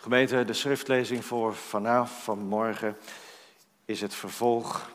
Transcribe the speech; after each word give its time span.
Gemeente, 0.00 0.44
de 0.44 0.52
schriftlezing 0.52 1.24
voor 1.24 1.54
vanavond, 1.54 2.22
vanmorgen, 2.22 2.96
is 3.84 4.00
het 4.00 4.14
vervolg 4.14 4.90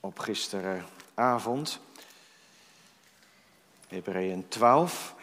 op 0.00 0.18
gisteravond. 0.18 1.80
Hebreeën 3.88 4.48
12. 4.48 5.14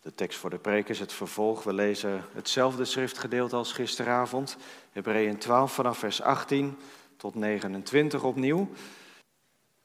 De 0.00 0.14
tekst 0.14 0.38
voor 0.38 0.50
de 0.50 0.58
preek 0.58 0.88
is 0.88 0.98
het 0.98 1.12
vervolg. 1.12 1.62
We 1.62 1.72
lezen 1.72 2.24
hetzelfde 2.32 2.84
schriftgedeelte 2.84 3.56
als 3.56 3.72
gisteravond. 3.72 4.56
Hebreeën 4.92 5.38
12 5.38 5.72
vanaf 5.72 5.98
vers 5.98 6.22
18 6.22 6.78
tot 7.16 7.34
29 7.34 8.22
opnieuw. 8.22 8.68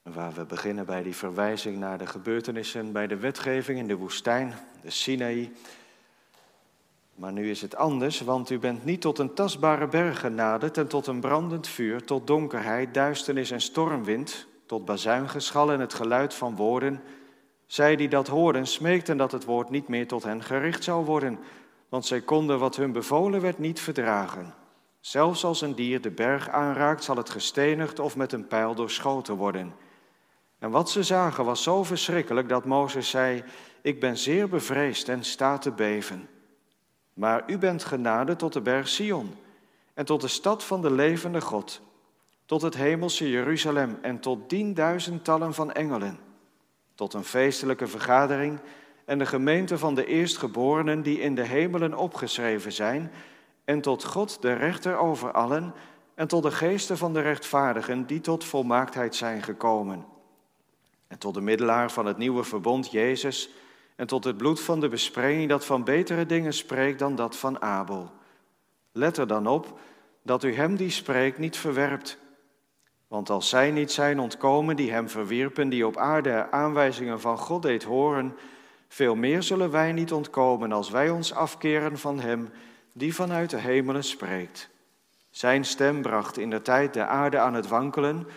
Waar 0.02 0.34
we 0.34 0.46
beginnen 0.46 0.86
bij 0.86 1.04
die 1.04 1.16
verwijzing 1.16 1.78
naar 1.78 1.98
de 1.98 2.08
gebeurtenissen 2.08 2.92
bij 2.92 3.08
de 3.08 3.18
wetgeving 3.18 3.80
in 3.80 3.88
de 3.88 3.96
woestijn, 3.96 4.54
de 4.82 4.90
Sinaï. 4.90 5.54
Maar 7.18 7.32
nu 7.32 7.50
is 7.50 7.62
het 7.62 7.76
anders, 7.76 8.22
want 8.22 8.50
u 8.50 8.60
bent 8.60 8.86
niet 8.86 9.02
tot 9.02 9.20
een 9.20 9.34
tastbare 9.34 9.88
berg 9.88 10.20
genaderd 10.20 10.78
en 10.78 10.88
tot 10.88 11.08
een 11.08 11.20
brandend 11.20 11.68
vuur, 11.68 12.04
tot 12.04 12.28
donkerheid, 12.28 12.94
duisternis 12.94 13.52
en 13.52 13.62
stormwind, 13.62 14.48
tot 14.66 14.86
bazuingeschal 14.86 15.72
en 15.72 15.80
het 15.80 15.94
geluid 15.94 16.34
van 16.34 16.56
woorden. 16.56 17.02
Zij 17.66 17.96
die 17.96 18.10
dat 18.10 18.28
hoorden 18.28 18.68
smeekten 18.68 19.18
dat 19.18 19.32
het 19.32 19.46
woord 19.46 19.70
niet 19.70 19.88
meer 19.88 20.08
tot 20.08 20.24
hen 20.24 20.44
gericht 20.44 20.84
zou 20.84 21.06
worden, 21.06 21.40
want 21.90 22.06
zij 22.06 22.22
konden 22.22 22.60
wat 22.60 22.76
hun 22.76 22.92
bevolen 22.92 23.42
werd 23.42 23.60
niet 23.60 23.80
verdragen. 23.80 24.54
Zelfs 25.00 25.44
als 25.44 25.62
een 25.62 25.76
dier 25.76 26.02
de 26.02 26.12
berg 26.12 26.50
aanraakt, 26.50 27.04
zal 27.04 27.16
het 27.16 27.30
gestenigd 27.30 28.00
of 28.00 28.16
met 28.16 28.32
een 28.32 28.48
pijl 28.48 28.76
doorschoten 28.76 29.36
worden. 29.36 29.74
En 30.60 30.72
wat 30.72 30.90
ze 30.90 31.04
zagen 31.04 31.46
was 31.46 31.64
zo 31.64 31.84
verschrikkelijk 31.84 32.50
dat 32.50 32.66
Mozes 32.66 33.10
zei: 33.10 33.44
Ik 33.82 34.00
ben 34.00 34.18
zeer 34.18 34.50
bevreesd 34.50 35.10
en 35.10 35.24
sta 35.24 35.58
te 35.58 35.72
beven. 35.72 36.30
Maar 37.18 37.44
u 37.48 37.58
bent 37.58 37.84
genade 37.84 38.36
tot 38.36 38.54
de 38.54 38.62
berg 38.62 38.88
Sion 38.88 39.36
en 39.94 40.06
tot 40.06 40.22
de 40.22 40.28
stad 40.28 40.64
van 40.64 40.82
de 40.82 40.92
levende 40.92 41.42
God, 41.42 41.82
tot 42.46 42.62
het 42.62 42.76
hemelse 42.76 43.30
Jeruzalem 43.30 43.98
en 44.02 44.20
tot 44.20 44.50
tienduizendtallen 44.50 45.54
van 45.54 45.72
engelen, 45.72 46.20
tot 46.96 47.14
een 47.14 47.24
feestelijke 47.24 47.88
vergadering 47.88 48.60
en 49.06 49.18
de 49.18 49.26
gemeente 49.26 49.78
van 49.78 49.96
de 49.96 50.06
eerstgeborenen 50.06 51.02
die 51.02 51.20
in 51.20 51.36
de 51.36 51.44
hemelen 51.44 51.94
opgeschreven 51.94 52.72
zijn, 52.72 53.12
en 53.66 53.82
tot 53.82 54.04
God 54.04 54.42
de 54.42 54.54
rechter 54.54 54.98
over 54.98 55.32
allen, 55.32 55.74
en 56.16 56.28
tot 56.28 56.44
de 56.44 56.52
geesten 56.52 56.98
van 56.98 57.14
de 57.14 57.22
rechtvaardigen 57.22 58.06
die 58.06 58.22
tot 58.22 58.44
volmaaktheid 58.44 59.16
zijn 59.16 59.44
gekomen. 59.44 60.06
En 61.08 61.18
tot 61.18 61.34
de 61.34 61.42
middelaar 61.42 61.92
van 61.92 62.06
het 62.06 62.18
nieuwe 62.18 62.44
verbond, 62.44 62.92
Jezus, 62.92 63.50
en 63.98 64.08
tot 64.08 64.24
het 64.24 64.38
bloed 64.38 64.62
van 64.62 64.80
de 64.80 64.88
besprenging 64.88 65.50
dat 65.50 65.66
van 65.66 65.84
betere 65.84 66.26
dingen 66.26 66.54
spreekt 66.54 67.00
dan 67.00 67.16
dat 67.16 67.36
van 67.36 67.62
Abel. 67.62 68.12
Let 68.92 69.18
er 69.18 69.28
dan 69.28 69.48
op 69.48 69.80
dat 70.24 70.44
u 70.44 70.54
hem 70.54 70.76
die 70.76 70.90
spreekt 70.90 71.38
niet 71.38 71.58
verwerpt. 71.58 72.18
Want 73.08 73.30
als 73.30 73.50
zij 73.50 73.72
niet 73.72 73.92
zijn 73.92 74.20
ontkomen 74.20 74.76
die 74.76 74.92
hem 74.92 75.10
verwierpen, 75.10 75.70
die 75.70 75.88
op 75.88 75.98
aarde 75.98 76.52
aanwijzingen 76.52 77.22
van 77.22 77.38
God 77.38 77.62
deed 77.62 77.84
horen, 77.84 78.38
veel 78.88 79.16
meer 79.16 79.44
zullen 79.44 79.72
wij 79.72 79.92
niet 79.92 80.12
ontkomen 80.12 80.72
als 80.72 80.90
wij 80.90 81.10
ons 81.10 81.34
afkeren 81.34 81.98
van 81.98 82.20
hem 82.20 82.50
die 82.94 83.16
vanuit 83.16 83.50
de 83.50 83.58
hemelen 83.58 84.04
spreekt. 84.04 84.70
Zijn 85.30 85.66
stem 85.66 86.02
bracht 86.02 86.38
in 86.38 86.50
de 86.50 86.62
tijd 86.62 86.94
de 86.94 87.06
aarde 87.06 87.40
aan 87.40 87.54
het 87.54 87.68
wankelen, 87.68 88.28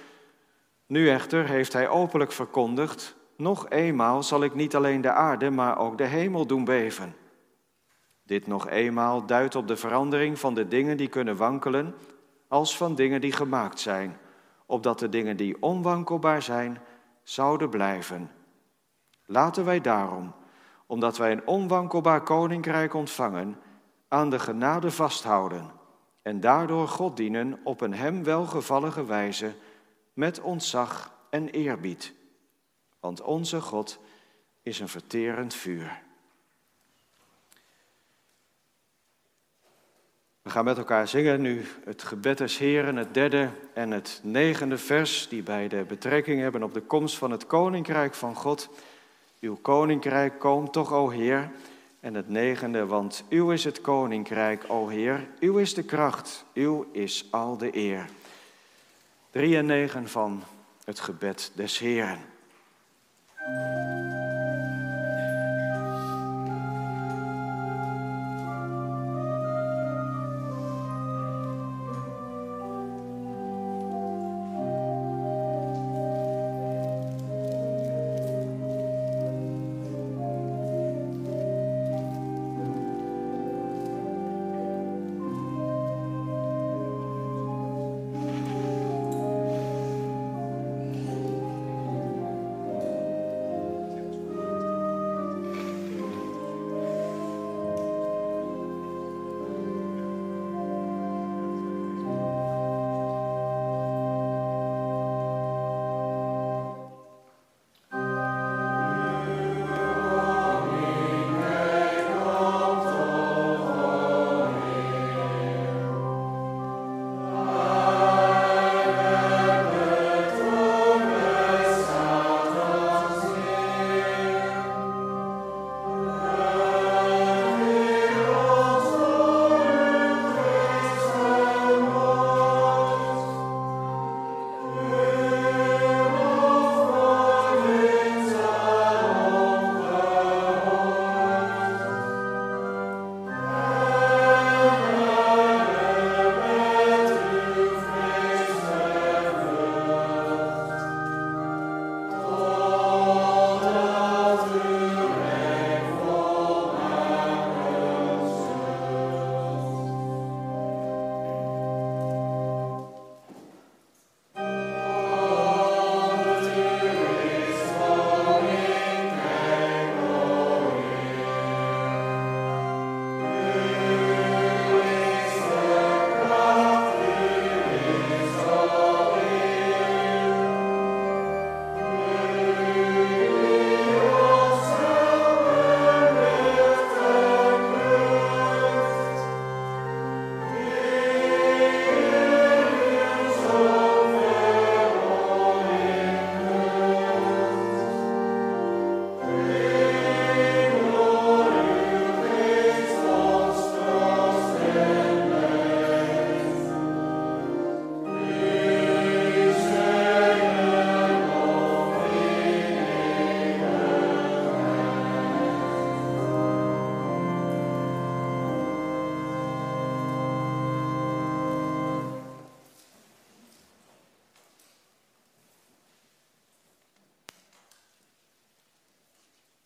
nu 0.87 1.09
echter 1.09 1.47
heeft 1.47 1.73
hij 1.73 1.89
openlijk 1.89 2.33
verkondigd, 2.33 3.17
nog 3.41 3.69
eenmaal 3.69 4.23
zal 4.23 4.43
ik 4.43 4.55
niet 4.55 4.77
alleen 4.77 5.01
de 5.01 5.13
aarde, 5.13 5.51
maar 5.51 5.79
ook 5.79 5.99
de 5.99 6.05
hemel 6.05 6.47
doen 6.47 6.65
beven. 6.65 7.17
Dit 8.23 8.47
nog 8.47 8.69
eenmaal 8.69 9.27
duidt 9.27 9.55
op 9.55 9.69
de 9.69 9.77
verandering 9.77 10.39
van 10.39 10.55
de 10.55 10.69
dingen 10.69 10.97
die 10.97 11.09
kunnen 11.09 11.37
wankelen, 11.37 11.95
als 12.49 12.77
van 12.77 12.95
dingen 12.95 13.21
die 13.21 13.33
gemaakt 13.33 13.81
zijn, 13.81 14.19
opdat 14.67 14.99
de 14.99 15.09
dingen 15.09 15.37
die 15.37 15.63
onwankelbaar 15.63 16.43
zijn, 16.43 16.79
zouden 17.23 17.71
blijven. 17.71 18.31
Laten 19.27 19.65
wij 19.65 19.81
daarom, 19.81 20.35
omdat 20.87 21.17
wij 21.17 21.33
een 21.33 21.47
onwankelbaar 21.47 22.23
koninkrijk 22.23 22.95
ontvangen, 22.95 23.57
aan 24.09 24.31
de 24.31 24.39
genade 24.39 24.91
vasthouden 24.91 25.71
en 26.23 26.41
daardoor 26.41 26.89
God 26.89 27.17
dienen 27.17 27.61
op 27.65 27.81
een 27.81 27.95
hem 27.95 28.25
welgevallige 28.25 29.05
wijze 29.05 29.55
met 30.13 30.41
ontzag 30.41 31.13
en 31.31 31.49
eerbied. 31.49 32.15
Want 33.01 33.21
onze 33.21 33.61
God 33.61 33.99
is 34.63 34.81
een 34.81 34.89
verterend 34.89 35.55
vuur. 35.55 36.03
We 40.43 40.51
gaan 40.51 40.65
met 40.65 40.79
elkaar 40.79 41.09
zingen 41.09 41.41
nu 41.41 41.67
het 41.85 42.03
gebed 42.03 42.39
des 42.39 42.59
Heren, 42.59 42.97
het 42.97 43.15
derde 43.15 43.51
en 43.75 43.91
het 43.91 44.21
negende 44.23 44.79
vers, 44.79 45.29
die 45.29 45.43
beide 45.43 45.85
betrekking 45.85 46.41
hebben 46.41 46.63
op 46.63 46.75
de 46.75 46.81
komst 46.81 47.17
van 47.17 47.31
het 47.31 47.47
koninkrijk 47.47 48.15
van 48.15 48.35
God. 48.35 48.69
Uw 49.41 49.57
koninkrijk 49.63 50.39
komt 50.39 50.73
toch, 50.73 50.93
o 50.93 51.09
Heer. 51.09 51.51
En 52.01 52.15
het 52.15 52.29
negende, 52.29 52.87
want 52.87 53.25
uw 53.29 53.51
is 53.51 53.65
het 53.65 53.81
koninkrijk, 53.81 54.65
o 54.69 54.89
Heer. 54.89 55.29
Uw 55.41 55.59
is 55.59 55.75
de 55.75 55.83
kracht, 55.83 56.45
uw 56.55 56.87
is 56.93 57.29
al 57.31 57.57
de 57.57 57.77
eer. 57.77 58.09
3 59.31 59.57
en 59.57 59.67
9 59.67 60.09
van 60.09 60.43
het 60.85 61.01
gebed 61.01 61.53
des 61.55 61.79
Música 63.53 64.30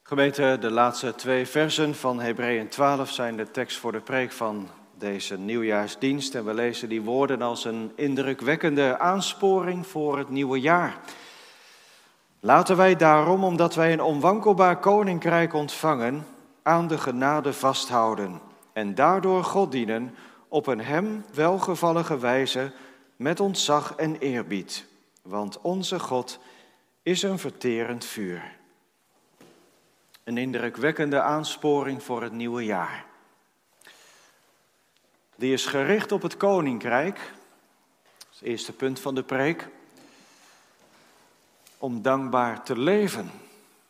Gemeente, 0.06 0.56
de 0.60 0.70
laatste 0.70 1.14
twee 1.14 1.46
versen 1.46 1.94
van 1.94 2.20
Hebreeën 2.20 2.68
12 2.68 3.10
zijn 3.10 3.36
de 3.36 3.50
tekst 3.50 3.78
voor 3.78 3.92
de 3.92 4.00
preek 4.00 4.32
van 4.32 4.68
deze 4.98 5.38
nieuwjaarsdienst. 5.38 6.34
En 6.34 6.44
we 6.44 6.54
lezen 6.54 6.88
die 6.88 7.02
woorden 7.02 7.42
als 7.42 7.64
een 7.64 7.92
indrukwekkende 7.96 8.98
aansporing 8.98 9.86
voor 9.86 10.18
het 10.18 10.28
nieuwe 10.28 10.60
jaar. 10.60 11.00
Laten 12.40 12.76
wij 12.76 12.96
daarom, 12.96 13.44
omdat 13.44 13.74
wij 13.74 13.92
een 13.92 14.02
onwankelbaar 14.02 14.78
koninkrijk 14.78 15.54
ontvangen, 15.54 16.26
aan 16.62 16.88
de 16.88 16.98
genade 16.98 17.52
vasthouden 17.52 18.40
en 18.72 18.94
daardoor 18.94 19.44
God 19.44 19.72
dienen 19.72 20.14
op 20.48 20.66
een 20.66 20.80
hem 20.80 21.24
welgevallige 21.34 22.18
wijze 22.18 22.72
met 23.16 23.40
ontzag 23.40 23.94
en 23.96 24.16
eerbied. 24.18 24.86
Want 25.22 25.60
onze 25.60 25.98
God 25.98 26.38
is 27.02 27.22
een 27.22 27.38
verterend 27.38 28.04
vuur. 28.04 28.62
Een 30.24 30.38
indrukwekkende 30.38 31.20
aansporing 31.20 32.02
voor 32.02 32.22
het 32.22 32.32
nieuwe 32.32 32.64
jaar. 32.64 33.04
Die 35.36 35.52
is 35.52 35.66
gericht 35.66 36.12
op 36.12 36.22
het 36.22 36.36
koninkrijk. 36.36 37.16
Dat 37.16 38.28
is 38.32 38.38
het 38.38 38.48
eerste 38.48 38.72
punt 38.72 39.00
van 39.00 39.14
de 39.14 39.22
preek. 39.22 39.68
Om 41.78 42.02
dankbaar 42.02 42.62
te 42.62 42.78
leven. 42.78 43.30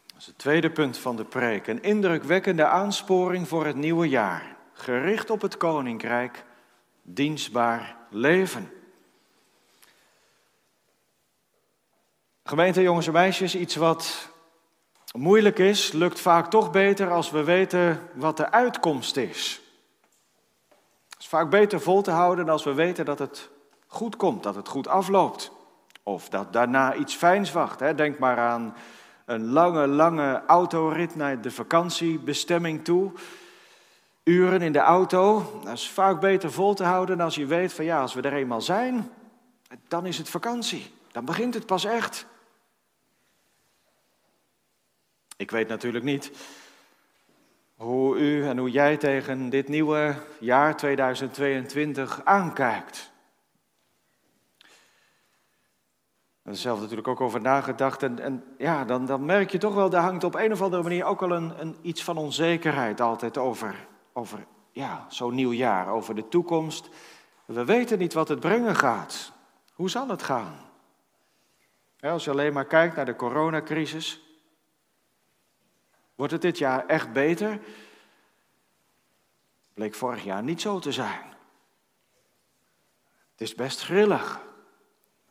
Dat 0.06 0.18
is 0.18 0.26
het 0.26 0.38
tweede 0.38 0.70
punt 0.70 0.98
van 0.98 1.16
de 1.16 1.24
preek. 1.24 1.66
Een 1.66 1.82
indrukwekkende 1.82 2.66
aansporing 2.66 3.48
voor 3.48 3.66
het 3.66 3.76
nieuwe 3.76 4.08
jaar. 4.08 4.56
Gericht 4.72 5.30
op 5.30 5.40
het 5.40 5.56
koninkrijk. 5.56 6.44
Dienstbaar 7.02 7.96
leven. 8.10 8.72
Gemeente, 12.44 12.82
jongens 12.82 13.06
en 13.06 13.12
meisjes, 13.12 13.54
iets 13.54 13.76
wat 13.76 14.32
moeilijk 15.18 15.58
is, 15.58 15.92
lukt 15.92 16.20
vaak 16.20 16.50
toch 16.50 16.70
beter 16.70 17.10
als 17.10 17.30
we 17.30 17.44
weten 17.44 18.00
wat 18.14 18.36
de 18.36 18.50
uitkomst 18.50 19.16
is. 19.16 19.60
Het 21.08 21.18
is 21.18 21.26
vaak 21.26 21.50
beter 21.50 21.80
vol 21.80 22.02
te 22.02 22.10
houden 22.10 22.48
als 22.48 22.64
we 22.64 22.74
weten 22.74 23.04
dat 23.04 23.18
het 23.18 23.50
goed 23.86 24.16
komt, 24.16 24.42
dat 24.42 24.54
het 24.54 24.68
goed 24.68 24.88
afloopt. 24.88 25.52
Of 26.02 26.28
dat 26.28 26.52
daarna 26.52 26.94
iets 26.94 27.14
fijns 27.14 27.52
wacht. 27.52 27.78
Denk 27.96 28.18
maar 28.18 28.38
aan 28.38 28.74
een 29.24 29.50
lange, 29.50 29.86
lange 29.86 30.42
autorit 30.46 31.16
naar 31.16 31.40
de 31.40 31.50
vakantiebestemming 31.50 32.84
toe. 32.84 33.12
Uren 34.24 34.62
in 34.62 34.72
de 34.72 34.78
auto. 34.78 35.50
Dat 35.64 35.72
is 35.72 35.88
vaak 35.88 36.20
beter 36.20 36.52
vol 36.52 36.74
te 36.74 36.84
houden 36.84 37.20
als 37.20 37.34
je 37.34 37.46
weet 37.46 37.72
van 37.72 37.84
ja, 37.84 38.00
als 38.00 38.14
we 38.14 38.20
er 38.20 38.32
eenmaal 38.32 38.60
zijn, 38.60 39.10
dan 39.88 40.06
is 40.06 40.18
het 40.18 40.28
vakantie. 40.28 40.92
Dan 41.12 41.24
begint 41.24 41.54
het 41.54 41.66
pas 41.66 41.84
echt. 41.84 42.26
Ik 45.36 45.50
weet 45.50 45.68
natuurlijk 45.68 46.04
niet 46.04 46.30
hoe 47.76 48.16
u 48.18 48.46
en 48.46 48.58
hoe 48.58 48.70
jij 48.70 48.96
tegen 48.96 49.50
dit 49.50 49.68
nieuwe 49.68 50.14
jaar 50.38 50.76
2022 50.76 52.24
aankijkt. 52.24 53.12
Is 56.44 56.60
zelf 56.60 56.80
natuurlijk 56.80 57.08
ook 57.08 57.20
over 57.20 57.40
nagedacht. 57.40 58.02
En, 58.02 58.18
en 58.18 58.44
ja, 58.58 58.84
dan, 58.84 59.06
dan 59.06 59.24
merk 59.24 59.50
je 59.50 59.58
toch 59.58 59.74
wel, 59.74 59.90
daar 59.90 60.02
hangt 60.02 60.24
op 60.24 60.34
een 60.34 60.52
of 60.52 60.62
andere 60.62 60.82
manier 60.82 61.04
ook 61.04 61.20
wel 61.20 61.30
een, 61.30 61.60
een 61.60 61.76
iets 61.82 62.04
van 62.04 62.16
onzekerheid 62.16 63.00
altijd 63.00 63.38
over. 63.38 63.86
Over 64.12 64.46
ja, 64.72 65.06
zo'n 65.08 65.34
nieuw 65.34 65.52
jaar, 65.52 65.88
over 65.88 66.14
de 66.14 66.28
toekomst. 66.28 66.88
We 67.44 67.64
weten 67.64 67.98
niet 67.98 68.12
wat 68.12 68.28
het 68.28 68.40
brengen 68.40 68.76
gaat. 68.76 69.32
Hoe 69.72 69.90
zal 69.90 70.08
het 70.08 70.22
gaan? 70.22 70.62
als 72.00 72.24
je 72.24 72.30
alleen 72.30 72.52
maar 72.52 72.66
kijkt 72.66 72.96
naar 72.96 73.04
de 73.04 73.16
coronacrisis. 73.16 74.23
Wordt 76.14 76.32
het 76.32 76.42
dit 76.42 76.58
jaar 76.58 76.86
echt 76.86 77.12
beter? 77.12 77.60
Bleek 79.74 79.94
vorig 79.94 80.24
jaar 80.24 80.42
niet 80.42 80.60
zo 80.60 80.78
te 80.78 80.92
zijn. 80.92 81.32
Het 83.30 83.40
is 83.40 83.54
best 83.54 83.80
grillig. 83.80 84.42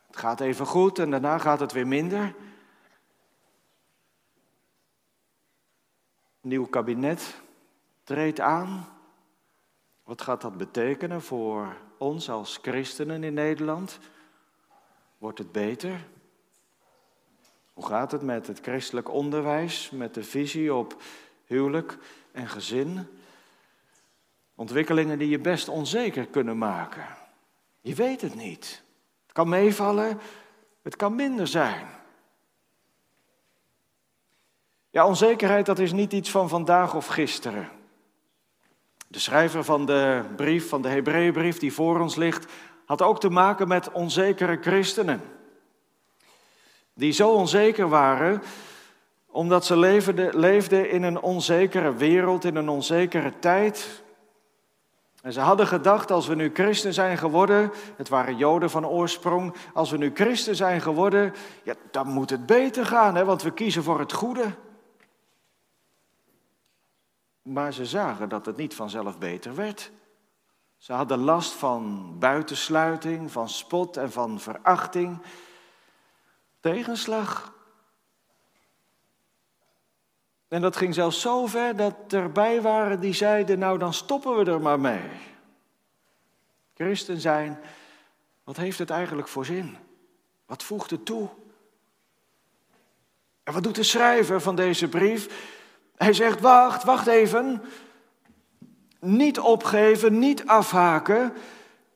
Het 0.06 0.16
gaat 0.16 0.40
even 0.40 0.66
goed 0.66 0.98
en 0.98 1.10
daarna 1.10 1.38
gaat 1.38 1.60
het 1.60 1.72
weer 1.72 1.86
minder. 1.86 2.34
Nieuw 6.40 6.66
kabinet 6.66 7.40
treedt 8.02 8.40
aan. 8.40 8.88
Wat 10.02 10.22
gaat 10.22 10.40
dat 10.40 10.56
betekenen 10.56 11.22
voor 11.22 11.76
ons 11.98 12.30
als 12.30 12.58
christenen 12.62 13.24
in 13.24 13.34
Nederland? 13.34 13.98
Wordt 15.18 15.38
het 15.38 15.52
beter? 15.52 16.06
Hoe 17.74 17.86
gaat 17.86 18.12
het 18.12 18.22
met 18.22 18.46
het 18.46 18.60
christelijk 18.60 19.10
onderwijs, 19.10 19.90
met 19.90 20.14
de 20.14 20.22
visie 20.22 20.74
op 20.74 21.02
huwelijk 21.44 21.98
en 22.32 22.48
gezin? 22.48 23.06
Ontwikkelingen 24.54 25.18
die 25.18 25.28
je 25.28 25.38
best 25.38 25.68
onzeker 25.68 26.26
kunnen 26.26 26.58
maken. 26.58 27.06
Je 27.80 27.94
weet 27.94 28.20
het 28.20 28.34
niet. 28.34 28.82
Het 29.22 29.32
kan 29.32 29.48
meevallen, 29.48 30.20
het 30.82 30.96
kan 30.96 31.14
minder 31.14 31.46
zijn. 31.46 31.86
Ja, 34.90 35.06
onzekerheid 35.06 35.66
dat 35.66 35.78
is 35.78 35.92
niet 35.92 36.12
iets 36.12 36.30
van 36.30 36.48
vandaag 36.48 36.94
of 36.94 37.06
gisteren. 37.06 37.68
De 39.08 39.18
schrijver 39.18 39.64
van 39.64 39.86
de 39.86 40.24
brief, 40.36 40.68
van 40.68 40.82
de 40.82 40.88
Hebreeënbrief 40.88 41.58
die 41.58 41.72
voor 41.72 42.00
ons 42.00 42.16
ligt, 42.16 42.52
had 42.84 43.02
ook 43.02 43.20
te 43.20 43.30
maken 43.30 43.68
met 43.68 43.92
onzekere 43.92 44.58
christenen 44.60 45.20
die 46.94 47.12
zo 47.12 47.30
onzeker 47.30 47.88
waren 47.88 48.42
omdat 49.34 49.64
ze 49.64 49.76
leefden, 49.76 50.38
leefden 50.38 50.90
in 50.90 51.02
een 51.02 51.20
onzekere 51.20 51.94
wereld, 51.94 52.44
in 52.44 52.56
een 52.56 52.68
onzekere 52.68 53.38
tijd. 53.38 54.02
En 55.22 55.32
ze 55.32 55.40
hadden 55.40 55.66
gedacht, 55.66 56.10
als 56.10 56.26
we 56.26 56.34
nu 56.34 56.50
christen 56.52 56.94
zijn 56.94 57.18
geworden, 57.18 57.72
het 57.96 58.08
waren 58.08 58.36
joden 58.36 58.70
van 58.70 58.86
oorsprong, 58.86 59.54
als 59.72 59.90
we 59.90 59.96
nu 59.96 60.10
christen 60.14 60.56
zijn 60.56 60.80
geworden, 60.80 61.34
ja, 61.62 61.74
dan 61.90 62.06
moet 62.06 62.30
het 62.30 62.46
beter 62.46 62.86
gaan, 62.86 63.14
hè, 63.14 63.24
want 63.24 63.42
we 63.42 63.50
kiezen 63.50 63.82
voor 63.82 63.98
het 63.98 64.12
goede. 64.12 64.44
Maar 67.42 67.72
ze 67.72 67.86
zagen 67.86 68.28
dat 68.28 68.46
het 68.46 68.56
niet 68.56 68.74
vanzelf 68.74 69.18
beter 69.18 69.54
werd. 69.54 69.90
Ze 70.76 70.92
hadden 70.92 71.18
last 71.18 71.52
van 71.52 72.14
buitensluiting, 72.18 73.30
van 73.30 73.48
spot 73.48 73.96
en 73.96 74.12
van 74.12 74.40
verachting 74.40 75.22
tegenslag. 76.72 77.52
En 80.48 80.60
dat 80.60 80.76
ging 80.76 80.94
zelfs 80.94 81.20
zo 81.20 81.46
ver 81.46 81.76
dat 81.76 81.94
erbij 82.08 82.62
waren 82.62 83.00
die 83.00 83.12
zeiden, 83.12 83.58
nou 83.58 83.78
dan 83.78 83.94
stoppen 83.94 84.36
we 84.36 84.50
er 84.50 84.60
maar 84.60 84.80
mee. 84.80 85.10
Christen 86.74 87.20
zijn, 87.20 87.58
wat 88.44 88.56
heeft 88.56 88.78
het 88.78 88.90
eigenlijk 88.90 89.28
voor 89.28 89.44
zin? 89.44 89.76
Wat 90.46 90.62
voegt 90.62 90.90
het 90.90 91.04
toe? 91.04 91.28
En 93.42 93.52
wat 93.52 93.62
doet 93.62 93.74
de 93.74 93.82
schrijver 93.82 94.40
van 94.40 94.56
deze 94.56 94.88
brief? 94.88 95.52
Hij 95.96 96.12
zegt, 96.12 96.40
wacht, 96.40 96.84
wacht 96.84 97.06
even. 97.06 97.62
Niet 99.00 99.38
opgeven, 99.38 100.18
niet 100.18 100.46
afhaken. 100.46 101.32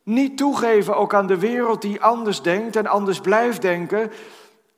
Niet 0.02 0.36
toegeven 0.36 0.96
ook 0.96 1.14
aan 1.14 1.26
de 1.26 1.38
wereld 1.38 1.82
die 1.82 2.02
anders 2.02 2.42
denkt 2.42 2.76
en 2.76 2.86
anders 2.86 3.20
blijft 3.20 3.62
denken. 3.62 4.10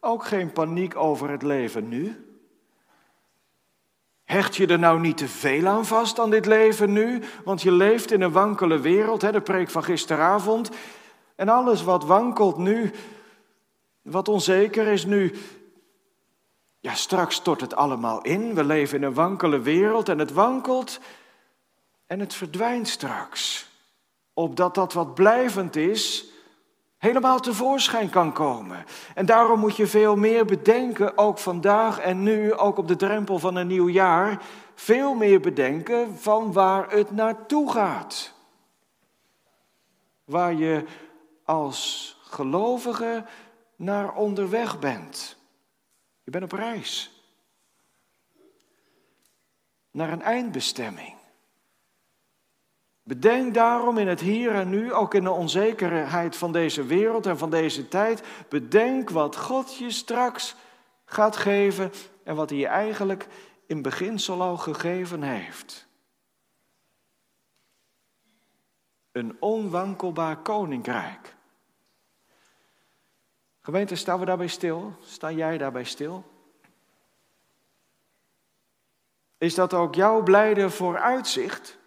Ook 0.01 0.25
geen 0.25 0.53
paniek 0.53 0.97
over 0.97 1.31
het 1.31 1.43
leven 1.43 1.89
nu. 1.89 2.25
Hecht 4.25 4.57
je 4.57 4.67
er 4.67 4.79
nou 4.79 5.01
niet 5.01 5.17
te 5.17 5.29
veel 5.29 5.67
aan 5.67 5.87
vast 5.87 6.19
aan 6.19 6.31
dit 6.31 6.47
leven 6.47 6.93
nu? 6.93 7.23
Want 7.45 7.63
je 7.63 7.73
leeft 7.73 8.11
in 8.11 8.21
een 8.21 8.33
wankele 8.33 8.79
wereld, 8.79 9.23
hè, 9.23 9.33
de 9.33 9.41
preek 9.41 9.71
van 9.71 9.85
gisteravond. 9.85 10.71
En 11.35 11.49
alles 11.49 11.83
wat 11.83 12.05
wankelt 12.05 12.59
nu, 12.59 12.93
wat 14.03 14.29
onzeker 14.29 14.87
is 14.87 15.05
nu, 15.05 15.35
ja, 16.81 16.95
straks 16.95 17.35
stort 17.35 17.61
het 17.61 17.75
allemaal 17.75 18.23
in. 18.23 18.55
We 18.55 18.65
leven 18.65 18.99
in 18.99 19.05
een 19.05 19.15
wankele 19.15 19.61
wereld 19.61 20.09
en 20.09 20.19
het 20.19 20.33
wankelt 20.33 21.01
en 22.07 22.21
het 22.21 22.35
verdwijnt 22.35 22.89
straks. 22.89 23.69
Opdat 24.35 24.75
dat 24.75 24.93
wat 24.93 25.15
blijvend 25.15 25.77
is, 25.77 26.30
helemaal 27.01 27.41
tevoorschijn 27.41 28.11
kan 28.11 28.33
komen. 28.33 28.85
En 29.15 29.27
daarom 29.27 29.61
moet 29.61 29.77
je 29.77 29.87
veel 29.87 30.17
meer 30.17 30.45
bedenken, 30.45 31.19
ook 31.19 31.39
vandaag 31.39 31.99
en 31.99 32.23
nu, 32.23 32.55
ook 32.55 32.79
op 32.79 32.89
de 32.89 32.97
drempel 32.97 33.39
van 33.39 33.57
een 33.57 33.67
nieuw 33.67 33.89
jaar, 33.89 34.43
veel 34.75 35.15
meer 35.15 35.41
bedenken 35.41 36.19
van 36.19 36.53
waar 36.53 36.91
het 36.91 37.11
naartoe 37.11 37.73
gaat. 37.73 38.35
Waar 40.25 40.55
je 40.55 40.85
als 41.45 42.17
gelovige 42.23 43.25
naar 43.77 44.15
onderweg 44.15 44.79
bent. 44.79 45.37
Je 46.23 46.31
bent 46.31 46.45
op 46.45 46.53
reis. 46.53 47.23
Naar 49.91 50.13
een 50.13 50.23
eindbestemming. 50.23 51.20
Bedenk 53.11 53.55
daarom 53.55 53.99
in 53.99 54.09
het 54.09 54.21
hier 54.21 54.55
en 54.55 54.69
nu, 54.69 54.93
ook 54.93 55.15
in 55.15 55.25
de 55.25 55.31
onzekerheid 55.31 56.37
van 56.37 56.53
deze 56.53 56.85
wereld 56.85 57.27
en 57.27 57.39
van 57.39 57.51
deze 57.51 57.89
tijd, 57.89 58.23
bedenk 58.49 59.11
wat 59.11 59.37
God 59.37 59.77
je 59.77 59.91
straks 59.91 60.55
gaat 61.05 61.37
geven 61.37 61.93
en 62.25 62.35
wat 62.35 62.51
hij 62.51 62.59
je 62.59 62.67
eigenlijk 62.67 63.27
in 63.67 63.83
beginsel 63.83 64.43
al 64.43 64.57
gegeven 64.57 65.23
heeft. 65.23 65.87
Een 69.13 69.37
onwankelbaar 69.41 70.37
koninkrijk. 70.37 71.35
Gemeente, 73.61 73.95
staan 73.95 74.19
we 74.19 74.25
daarbij 74.25 74.49
stil? 74.49 74.95
Sta 75.01 75.31
jij 75.31 75.59
daarbij 75.59 75.85
stil? 75.85 76.25
Is 79.39 79.55
dat 79.55 79.75
ook 79.75 79.95
jouw 79.95 80.23
blijde 80.23 80.71
vooruitzicht? 80.71 81.79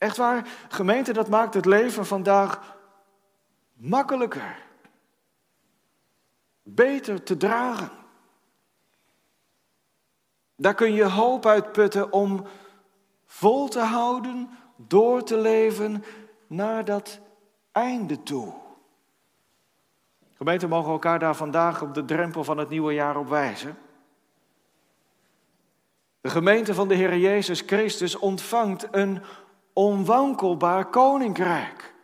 Echt 0.00 0.16
waar, 0.16 0.48
gemeente, 0.68 1.12
dat 1.12 1.28
maakt 1.28 1.54
het 1.54 1.64
leven 1.64 2.06
vandaag 2.06 2.76
makkelijker, 3.72 4.62
beter 6.62 7.22
te 7.22 7.36
dragen. 7.36 7.90
Daar 10.56 10.74
kun 10.74 10.92
je 10.92 11.04
hoop 11.04 11.46
uitputten 11.46 12.12
om 12.12 12.46
vol 13.26 13.68
te 13.68 13.80
houden, 13.80 14.50
door 14.76 15.22
te 15.22 15.38
leven 15.38 16.04
naar 16.46 16.84
dat 16.84 17.20
einde 17.72 18.22
toe. 18.22 18.52
Gemeente, 20.34 20.68
mogen 20.68 20.92
elkaar 20.92 21.18
daar 21.18 21.36
vandaag 21.36 21.82
op 21.82 21.94
de 21.94 22.04
drempel 22.04 22.44
van 22.44 22.58
het 22.58 22.68
nieuwe 22.68 22.92
jaar 22.92 23.16
op 23.16 23.28
wijzen. 23.28 23.78
De 26.20 26.30
gemeente 26.30 26.74
van 26.74 26.88
de 26.88 26.94
Heer 26.94 27.16
Jezus 27.16 27.60
Christus 27.60 28.18
ontvangt 28.18 28.88
een 28.90 29.22
onwankelbaar 29.80 30.84
koninkrijk. 30.86 31.94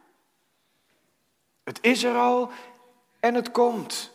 Het 1.64 1.78
is 1.83 2.04
er 2.04 2.16
al 2.16 2.50
en 3.21 3.35
het 3.35 3.50
komt. 3.50 4.12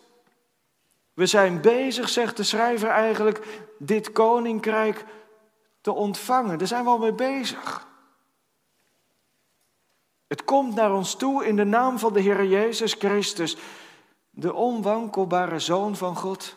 We 1.14 1.26
zijn 1.26 1.62
bezig, 1.62 2.10
zegt 2.10 2.38
de 2.38 2.44
schrijver 2.44 2.90
eigenlijk, 2.90 3.68
dit 3.78 4.12
koninkrijk 4.12 5.06
te 5.82 5.92
ontvangen. 5.92 6.58
Daar 6.58 6.68
zijn 6.68 6.84
we 6.84 6.90
al 6.90 6.98
mee 6.98 7.14
bezig. 7.14 7.88
Het 10.28 10.44
komt 10.44 10.76
naar 10.76 10.94
ons 10.94 11.16
toe 11.16 11.46
in 11.46 11.56
de 11.56 11.66
naam 11.66 12.00
van 12.00 12.14
de 12.14 12.22
Heer 12.22 12.46
Jezus 12.46 12.94
Christus, 12.94 13.58
de 14.30 14.54
onwankelbare 14.54 15.60
Zoon 15.60 15.96
van 15.96 16.16
God. 16.16 16.56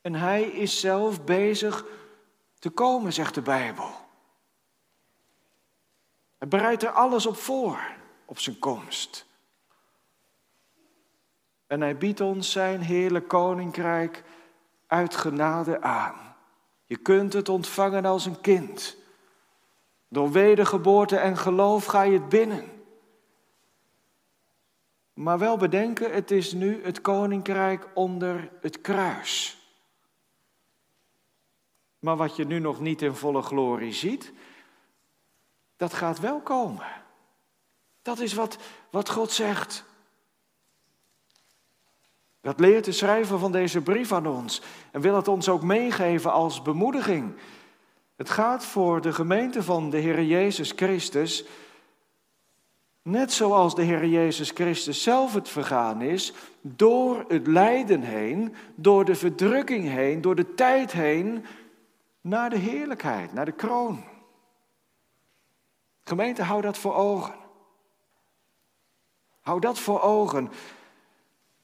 En 0.00 0.14
Hij 0.14 0.42
is 0.42 0.80
zelf 0.80 1.24
bezig 1.24 1.84
te 2.58 2.70
komen, 2.70 3.12
zegt 3.12 3.34
de 3.34 3.42
Bijbel. 3.42 4.01
Hij 6.42 6.50
bereidt 6.50 6.82
er 6.82 6.90
alles 6.90 7.26
op 7.26 7.36
voor, 7.36 7.78
op 8.24 8.38
zijn 8.38 8.58
komst. 8.58 9.26
En 11.66 11.80
hij 11.80 11.96
biedt 11.96 12.20
ons 12.20 12.50
zijn 12.50 12.80
heerlijk 12.80 13.28
koninkrijk 13.28 14.24
uit 14.86 15.16
genade 15.16 15.80
aan. 15.80 16.36
Je 16.86 16.96
kunt 16.96 17.32
het 17.32 17.48
ontvangen 17.48 18.04
als 18.04 18.26
een 18.26 18.40
kind. 18.40 18.96
Door 20.08 20.30
wedergeboorte 20.32 21.16
en 21.16 21.36
geloof 21.36 21.84
ga 21.84 22.02
je 22.02 22.12
het 22.12 22.28
binnen. 22.28 22.82
Maar 25.14 25.38
wel 25.38 25.56
bedenken, 25.56 26.12
het 26.12 26.30
is 26.30 26.52
nu 26.52 26.84
het 26.84 27.00
koninkrijk 27.00 27.88
onder 27.94 28.50
het 28.60 28.80
kruis. 28.80 29.58
Maar 31.98 32.16
wat 32.16 32.36
je 32.36 32.44
nu 32.44 32.58
nog 32.58 32.80
niet 32.80 33.02
in 33.02 33.14
volle 33.14 33.42
glorie 33.42 33.92
ziet, 33.92 34.32
dat 35.82 35.94
gaat 35.94 36.20
wel 36.20 36.40
komen. 36.40 36.86
Dat 38.02 38.18
is 38.18 38.34
wat, 38.34 38.58
wat 38.90 39.10
God 39.10 39.32
zegt. 39.32 39.84
Dat 42.40 42.60
leert 42.60 42.84
de 42.84 42.92
schrijver 42.92 43.38
van 43.38 43.52
deze 43.52 43.80
brief 43.80 44.12
aan 44.12 44.26
ons 44.26 44.62
en 44.90 45.00
wil 45.00 45.16
het 45.16 45.28
ons 45.28 45.48
ook 45.48 45.62
meegeven 45.62 46.32
als 46.32 46.62
bemoediging. 46.62 47.34
Het 48.16 48.30
gaat 48.30 48.64
voor 48.64 49.00
de 49.00 49.12
gemeente 49.12 49.62
van 49.62 49.90
de 49.90 49.96
Heer 49.96 50.22
Jezus 50.22 50.72
Christus, 50.76 51.44
net 53.02 53.32
zoals 53.32 53.74
de 53.74 53.82
Heer 53.82 54.06
Jezus 54.06 54.50
Christus 54.50 55.02
zelf 55.02 55.34
het 55.34 55.48
vergaan 55.48 56.02
is, 56.02 56.32
door 56.60 57.24
het 57.28 57.46
lijden 57.46 58.02
heen, 58.02 58.54
door 58.74 59.04
de 59.04 59.14
verdrukking 59.14 59.88
heen, 59.88 60.20
door 60.20 60.34
de 60.34 60.54
tijd 60.54 60.92
heen, 60.92 61.44
naar 62.20 62.50
de 62.50 62.58
heerlijkheid, 62.58 63.32
naar 63.32 63.44
de 63.44 63.52
kroon. 63.52 64.11
Gemeente, 66.04 66.42
hou 66.42 66.60
dat 66.60 66.78
voor 66.78 66.94
ogen. 66.94 67.34
Hou 69.40 69.60
dat 69.60 69.78
voor 69.78 70.00
ogen. 70.00 70.50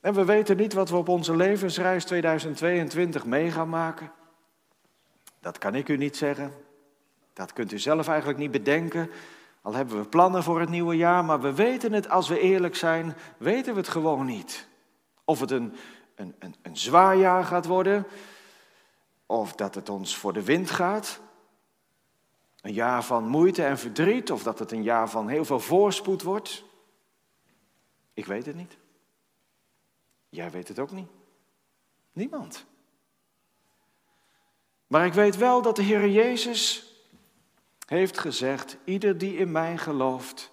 En 0.00 0.14
we 0.14 0.24
weten 0.24 0.56
niet 0.56 0.72
wat 0.72 0.88
we 0.88 0.96
op 0.96 1.08
onze 1.08 1.36
levensreis 1.36 2.04
2022 2.04 3.24
mee 3.24 3.50
gaan 3.50 3.68
maken. 3.68 4.12
Dat 5.40 5.58
kan 5.58 5.74
ik 5.74 5.88
u 5.88 5.96
niet 5.96 6.16
zeggen. 6.16 6.52
Dat 7.32 7.52
kunt 7.52 7.72
u 7.72 7.78
zelf 7.78 8.08
eigenlijk 8.08 8.38
niet 8.38 8.50
bedenken. 8.50 9.10
Al 9.62 9.74
hebben 9.74 9.98
we 9.98 10.08
plannen 10.08 10.42
voor 10.42 10.60
het 10.60 10.68
nieuwe 10.68 10.96
jaar, 10.96 11.24
maar 11.24 11.40
we 11.40 11.54
weten 11.54 11.92
het, 11.92 12.08
als 12.08 12.28
we 12.28 12.40
eerlijk 12.40 12.76
zijn, 12.76 13.16
weten 13.36 13.72
we 13.72 13.80
het 13.80 13.88
gewoon 13.88 14.26
niet. 14.26 14.68
Of 15.24 15.40
het 15.40 15.50
een, 15.50 15.76
een, 16.14 16.34
een, 16.38 16.54
een 16.62 16.76
zwaar 16.76 17.16
jaar 17.16 17.44
gaat 17.44 17.66
worden, 17.66 18.06
of 19.26 19.52
dat 19.52 19.74
het 19.74 19.88
ons 19.88 20.16
voor 20.16 20.32
de 20.32 20.44
wind 20.44 20.70
gaat. 20.70 21.20
Een 22.68 22.74
jaar 22.74 23.04
van 23.04 23.28
moeite 23.28 23.64
en 23.64 23.78
verdriet, 23.78 24.30
of 24.30 24.42
dat 24.42 24.58
het 24.58 24.72
een 24.72 24.82
jaar 24.82 25.10
van 25.10 25.28
heel 25.28 25.44
veel 25.44 25.60
voorspoed 25.60 26.22
wordt. 26.22 26.64
Ik 28.14 28.26
weet 28.26 28.46
het 28.46 28.54
niet. 28.54 28.76
Jij 30.28 30.50
weet 30.50 30.68
het 30.68 30.78
ook 30.78 30.90
niet. 30.90 31.08
Niemand. 32.12 32.66
Maar 34.86 35.06
ik 35.06 35.12
weet 35.12 35.36
wel 35.36 35.62
dat 35.62 35.76
de 35.76 35.82
Heer 35.82 36.08
Jezus 36.08 36.92
heeft 37.86 38.18
gezegd, 38.18 38.76
ieder 38.84 39.18
die 39.18 39.36
in 39.36 39.52
mij 39.52 39.78
gelooft, 39.78 40.52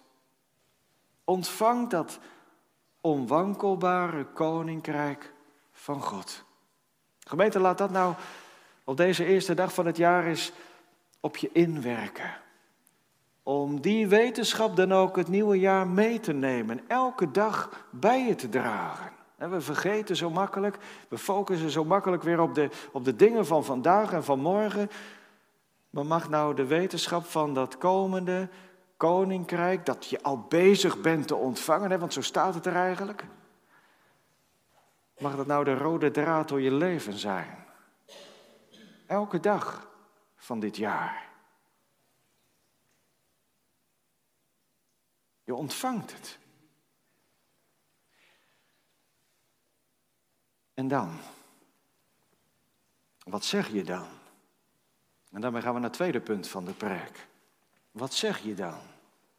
ontvangt 1.24 1.92
dat 1.92 2.20
onwankelbare 3.02 4.26
koninkrijk 4.26 5.34
van 5.72 6.02
God. 6.02 6.44
Gemeente, 7.20 7.60
laat 7.60 7.78
dat 7.78 7.92
nou 7.92 8.16
op 8.84 8.98
deze 8.98 9.26
eerste 9.26 9.54
dag 9.54 9.74
van 9.74 9.86
het 9.86 9.98
jaar 9.98 10.26
eens 10.26 10.52
op 11.26 11.38
je 11.38 11.50
inwerken. 11.52 12.38
Om 13.44 13.82
die 13.82 14.08
wetenschap 14.08 14.76
dan 14.76 14.94
ook 14.94 15.16
het 15.16 15.28
nieuwe 15.28 15.60
jaar 15.60 15.88
mee 15.88 16.20
te 16.20 16.34
nemen, 16.34 16.80
elke 16.88 17.32
dag 17.32 17.88
bij 17.92 18.26
je 18.26 18.36
te 18.36 18.50
dragen. 18.50 19.12
We 19.36 19.62
vergeten 19.62 20.16
zo 20.16 20.30
makkelijk, 20.30 20.78
we 21.10 21.18
focussen 21.18 21.70
zo 21.70 21.86
makkelijk 21.86 22.24
weer 22.24 22.40
op 22.40 22.56
de, 22.56 22.70
op 22.92 23.06
de 23.06 23.16
dingen 23.16 23.46
van 23.46 23.64
vandaag 23.64 24.14
en 24.14 24.24
van 24.24 24.40
morgen. 24.40 24.90
Maar 25.90 26.06
mag 26.06 26.30
nou 26.30 26.56
de 26.56 26.66
wetenschap 26.66 27.26
van 27.26 27.54
dat 27.54 27.78
komende 27.78 28.50
koninkrijk, 28.98 29.86
dat 29.86 30.06
je 30.06 30.24
al 30.24 30.46
bezig 30.50 31.02
bent 31.02 31.28
te 31.28 31.36
ontvangen, 31.36 32.00
want 32.00 32.14
zo 32.14 32.22
staat 32.22 32.54
het 32.54 32.66
er 32.66 32.76
eigenlijk. 32.76 33.26
Mag 35.18 35.36
dat 35.36 35.48
nou 35.48 35.64
de 35.64 35.78
rode 35.78 36.12
draad 36.12 36.48
door 36.48 36.62
je 36.62 36.74
leven 36.74 37.14
zijn? 37.14 37.66
Elke 39.08 39.40
dag 39.40 39.94
van 40.46 40.60
dit 40.60 40.78
jaar. 40.78 41.30
Je 45.44 45.56
ontvangt 45.56 46.14
het. 46.14 46.38
En 50.74 50.88
dan? 50.88 51.20
Wat 53.24 53.46
zeg 53.46 53.72
je 53.72 53.84
dan? 53.84 54.08
En 55.32 55.42
daarmee 55.42 55.62
gaan 55.62 55.74
we 55.74 55.80
naar 55.80 55.90
het 55.90 55.98
tweede 55.98 56.22
punt 56.22 56.48
van 56.48 56.66
de 56.66 56.74
preek. 56.74 57.28
Wat 57.92 58.14
zeg 58.14 58.40
je 58.40 58.54
dan 58.54 58.82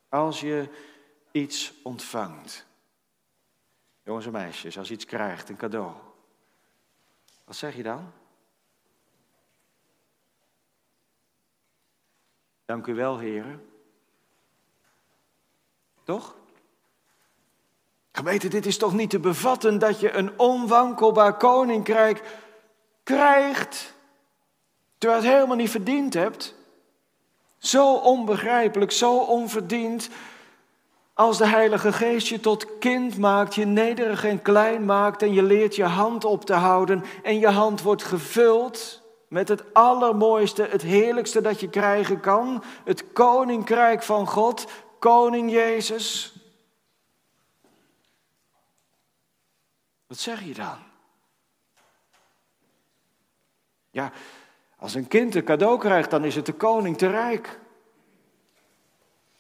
als 0.09 0.41
je 0.41 0.69
iets 1.31 1.73
ontvangt? 1.83 2.67
Jongens 4.03 4.27
en 4.27 4.33
meisjes, 4.33 4.79
als 4.79 4.89
je 4.89 4.95
iets 4.95 5.05
krijgt, 5.05 5.49
een 5.49 5.57
cadeau. 5.57 5.95
Wat 7.45 7.57
zeg 7.57 7.77
je 7.77 7.83
dan? 7.83 8.13
Dank 12.67 12.87
u 12.87 12.95
wel, 12.95 13.19
heren. 13.19 13.63
Toch? 16.05 16.35
Gemeente, 18.13 18.49
dit 18.49 18.67
is 18.67 18.79
toch 18.79 18.95
niet 18.95 19.11
te 19.11 19.19
bevatten 19.19 19.79
dat 19.79 20.01
je 20.01 20.13
een 20.13 20.39
onwankelbaar 20.39 21.37
koninkrijk 21.37 22.23
krijgt, 23.03 23.95
terwijl 24.99 25.21
je 25.21 25.27
het 25.27 25.37
helemaal 25.37 25.57
niet 25.57 25.71
verdiend 25.71 26.15
hebt? 26.15 26.55
Zo 27.59 27.95
onbegrijpelijk, 27.95 28.93
zo 28.93 29.19
onverdiend, 29.19 30.09
als 31.15 31.39
de 31.39 31.47
Heilige 31.47 31.93
Geest 31.93 32.27
je 32.27 32.41
tot 32.41 32.79
kind 32.79 33.19
maakt, 33.19 33.55
je 33.55 33.65
nederig 33.65 34.25
en 34.25 34.43
klein 34.43 34.85
maakt 34.85 35.23
en 35.23 35.33
je 35.33 35.43
leert 35.43 35.77
je 35.77 35.85
hand 35.85 36.25
op 36.25 36.45
te 36.45 36.55
houden 36.55 37.05
en 37.23 37.39
je 37.39 37.49
hand 37.49 37.83
wordt 37.83 38.03
gevuld 38.03 39.03
met 39.29 39.49
het 39.49 39.75
allermooiste, 39.75 40.63
het 40.63 40.83
heerlijkste 40.83 41.41
dat 41.41 41.61
je 41.61 41.69
krijgen 41.69 42.21
kan, 42.21 42.63
het 42.85 43.13
koninkrijk 43.13 44.03
van 44.03 44.27
God, 44.27 44.67
koning 44.99 45.51
Jezus. 45.51 46.35
Wat 50.07 50.19
zeg 50.19 50.43
je 50.43 50.55
dan? 50.55 50.79
Ja, 53.91 54.13
als 54.77 54.95
een 54.95 55.09
kind 55.09 55.35
een 55.35 55.45
cadeau 55.45 55.79
krijgt, 55.79 56.11
dan 56.11 56.25
is 56.25 56.35
het 56.35 56.47
de 56.47 56.53
koning 56.53 56.99
te 56.99 57.11
rijk. 57.11 57.59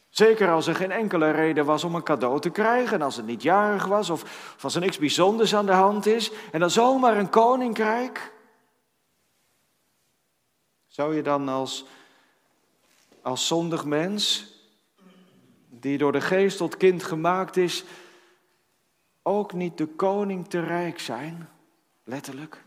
Zeker 0.08 0.50
als 0.50 0.66
er 0.66 0.74
geen 0.74 0.90
enkele 0.90 1.30
reden 1.30 1.64
was 1.64 1.84
om 1.84 1.94
een 1.94 2.02
cadeau 2.02 2.40
te 2.40 2.50
krijgen, 2.50 3.02
als 3.02 3.16
het 3.16 3.26
niet 3.26 3.42
jarig 3.42 3.84
was 3.84 4.10
of, 4.10 4.22
of 4.56 4.64
als 4.64 4.74
er 4.74 4.80
niks 4.80 4.98
bijzonders 4.98 5.54
aan 5.54 5.66
de 5.66 5.72
hand 5.72 6.06
is 6.06 6.30
en 6.52 6.60
dan 6.60 6.70
zomaar 6.70 7.16
een 7.16 7.30
koninkrijk. 7.30 8.32
Zou 10.96 11.14
je 11.14 11.22
dan 11.22 11.48
als, 11.48 11.84
als 13.22 13.46
zondig 13.46 13.84
mens, 13.84 14.46
die 15.68 15.98
door 15.98 16.12
de 16.12 16.20
geest 16.20 16.56
tot 16.56 16.76
kind 16.76 17.02
gemaakt 17.02 17.56
is, 17.56 17.84
ook 19.22 19.52
niet 19.52 19.78
de 19.78 19.86
koning 19.86 20.48
te 20.48 20.60
rijk 20.60 21.00
zijn? 21.00 21.48
Letterlijk. 22.04 22.64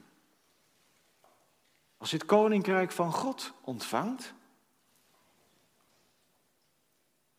Als 1.97 2.11
je 2.11 2.17
het 2.17 2.25
koninkrijk 2.25 2.91
van 2.91 3.13
God 3.13 3.53
ontvangt, 3.61 4.33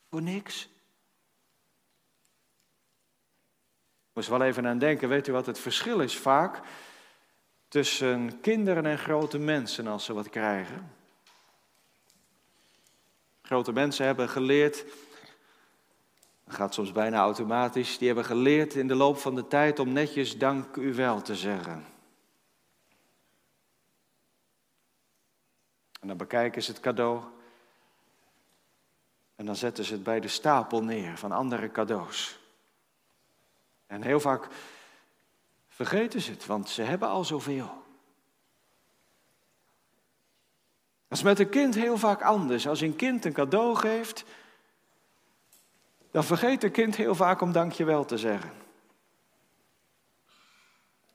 voor 0.09 0.23
niks. 0.23 0.63
Ik 4.09 4.11
moest 4.13 4.29
wel 4.29 4.43
even 4.43 4.67
aan 4.67 4.79
denken, 4.79 5.09
weet 5.09 5.29
u 5.29 5.33
wat 5.33 5.47
het 5.47 5.59
verschil 5.59 6.01
is 6.01 6.17
vaak 6.17 6.63
tussen 7.71 8.41
kinderen 8.41 8.87
en 8.87 8.99
grote 8.99 9.39
mensen 9.39 9.87
als 9.87 10.05
ze 10.05 10.12
wat 10.12 10.29
krijgen? 10.29 10.93
Grote 13.43 13.73
mensen 13.73 14.07
hebben 14.07 14.29
geleerd, 14.29 14.85
dat 16.45 16.55
gaat 16.55 16.75
soms 16.75 16.93
bijna 16.93 17.19
automatisch, 17.19 17.99
die 17.99 18.07
hebben 18.07 18.25
geleerd 18.25 18.75
in 18.75 18.89
de 18.89 18.95
loop 18.95 19.19
van 19.19 19.35
de 19.35 19.47
tijd 19.47 19.79
om 19.79 19.93
netjes 19.93 20.39
dank 20.39 20.77
u 20.77 20.95
wel 20.95 21.23
te 21.23 21.37
zeggen. 21.37 21.85
En 26.00 26.09
dan 26.09 26.17
bekijken 26.17 26.62
ze 26.62 26.71
het 26.71 26.81
cadeau. 26.81 27.23
En 29.37 29.47
dan 29.47 29.57
zetten 29.57 29.85
ze 29.85 29.93
het 29.93 30.03
bij 30.03 30.21
de 30.21 30.29
stapel 30.29 30.83
neer 30.83 31.19
van 31.19 31.33
andere 31.33 31.71
cadeaus. 31.71 32.39
En 33.87 34.03
heel 34.03 34.21
vaak 34.21 34.49
vergeten 35.87 36.21
ze 36.21 36.31
het, 36.31 36.47
want 36.47 36.69
ze 36.69 36.83
hebben 36.83 37.09
al 37.09 37.25
zoveel. 37.25 37.83
Dat 41.09 41.19
is 41.19 41.23
met 41.23 41.39
een 41.39 41.49
kind 41.49 41.75
heel 41.75 41.97
vaak 41.97 42.23
anders. 42.23 42.69
Als 42.69 42.81
een 42.81 42.97
kind 42.97 43.25
een 43.25 43.33
cadeau 43.33 43.77
geeft, 43.77 44.25
dan 46.11 46.25
vergeet 46.25 46.65
een 46.65 46.71
kind 46.71 46.97
heel 46.97 47.15
vaak 47.15 47.41
om 47.41 47.52
dankjewel 47.52 48.04
te 48.04 48.19
zeggen. 48.19 48.52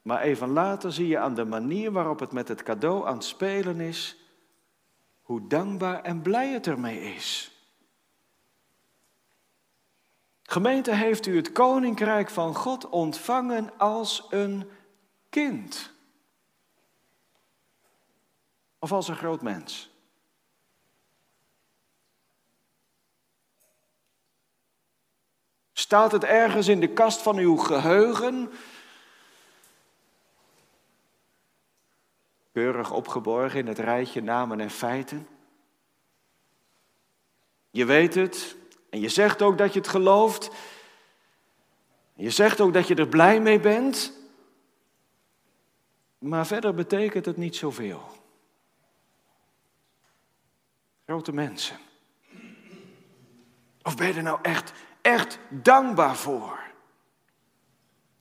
Maar 0.02 0.22
even 0.22 0.50
later 0.50 0.94
zie 0.94 1.08
je 1.08 1.18
aan 1.18 1.36
de 1.36 1.46
manier 1.46 1.92
waarop 1.92 2.20
het 2.20 2.32
met 2.32 2.48
het 2.48 2.64
cadeau 2.64 3.08
aan 3.08 3.16
het 3.16 3.24
spelen 3.24 3.80
is, 3.80 4.18
hoe 5.22 5.48
dankbaar 5.48 6.02
en 6.02 6.22
blij 6.22 6.50
het 6.50 6.68
ermee 6.68 7.14
is. 7.16 7.55
Gemeente, 10.48 10.96
heeft 10.96 11.26
u 11.26 11.36
het 11.36 11.52
koninkrijk 11.52 12.30
van 12.30 12.56
God 12.56 12.90
ontvangen 12.90 13.78
als 13.78 14.28
een 14.30 14.70
kind? 15.30 15.92
Of 18.80 18.92
als 18.92 19.08
een 19.08 19.16
groot 19.16 19.42
mens? 19.42 19.90
Staat 25.74 26.12
het 26.12 26.24
ergens 26.24 26.68
in 26.68 26.80
de 26.80 26.94
kast 26.94 27.22
van 27.22 27.38
uw 27.38 27.56
geheugen? 27.56 28.52
Keurig 32.52 32.92
opgeborgen 32.92 33.60
in 33.60 33.68
het 33.68 33.80
rijtje 33.80 34.22
namen 34.22 34.60
en 34.60 34.70
feiten. 34.70 35.28
Je 37.70 37.86
weet 37.86 38.14
het 38.16 38.56
en 38.96 39.02
je 39.02 39.10
zegt 39.10 39.42
ook 39.42 39.58
dat 39.58 39.74
je 39.74 39.80
het 39.80 39.88
gelooft. 39.88 40.50
Je 42.14 42.30
zegt 42.30 42.62
ook 42.62 42.74
dat 42.74 42.88
je 42.88 42.96
er 42.96 43.08
blij 43.08 43.40
mee 43.40 43.60
bent. 43.60 44.14
Maar 46.18 46.48
verder 46.48 46.74
betekent 46.74 47.26
het 47.26 47.38
niet 47.38 47.56
zoveel. 47.56 48.02
Grote 51.06 51.34
mensen. 51.34 51.78
Of 53.84 53.96
ben 53.96 54.08
je 54.08 54.14
er 54.14 54.24
nou 54.24 54.40
echt, 54.42 54.72
echt 55.02 55.40
dankbaar 55.50 56.16
voor? 56.16 56.60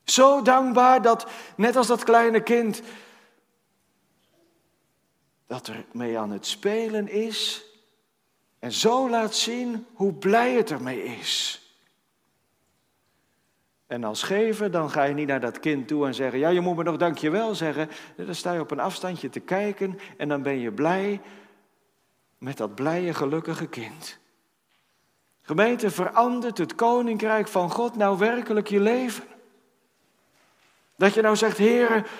Zo 0.05 0.43
dankbaar 0.43 1.03
dat, 1.03 1.31
net 1.57 1.77
als 1.77 1.87
dat 1.87 2.05
kleine 2.05 2.43
kind, 2.43 2.83
dat 5.47 5.67
er 5.67 5.85
mee 5.93 6.19
aan 6.19 6.31
het 6.31 6.47
spelen 6.47 7.09
is 7.09 7.65
en 8.64 8.72
zo 8.72 9.11
laat 9.11 9.35
zien 9.35 9.87
hoe 9.92 10.12
blij 10.12 10.55
het 10.55 10.70
ermee 10.70 11.05
is. 11.05 11.62
En 13.87 14.05
als 14.05 14.22
gever, 14.22 14.70
dan 14.70 14.90
ga 14.90 15.03
je 15.03 15.14
niet 15.14 15.27
naar 15.27 15.40
dat 15.40 15.61
kind 15.61 15.88
toe 15.88 16.07
en 16.07 16.14
zeggen: 16.14 16.38
Ja, 16.38 16.48
je 16.48 16.61
moet 16.61 16.77
me 16.77 16.83
nog 16.83 16.96
dankjewel 16.96 17.55
zeggen. 17.55 17.88
Dan 18.16 18.35
sta 18.35 18.53
je 18.53 18.61
op 18.61 18.70
een 18.70 18.81
afstandje 18.81 19.29
te 19.29 19.40
kijken 19.40 19.98
en 20.16 20.29
dan 20.29 20.42
ben 20.42 20.59
je 20.59 20.72
blij 20.72 21.20
met 22.38 22.57
dat 22.57 22.74
blije, 22.74 23.14
gelukkige 23.14 23.66
kind. 23.66 24.18
Gemeente, 25.42 25.90
verandert 25.90 26.59
het 26.59 26.74
koninkrijk 26.74 27.48
van 27.48 27.70
God 27.70 27.96
nou 27.96 28.18
werkelijk 28.18 28.68
je 28.68 28.81
leven? 28.81 29.24
Dat 30.96 31.14
je 31.14 31.22
nou 31.22 31.37
zegt: 31.37 31.57
Heer, 31.57 32.11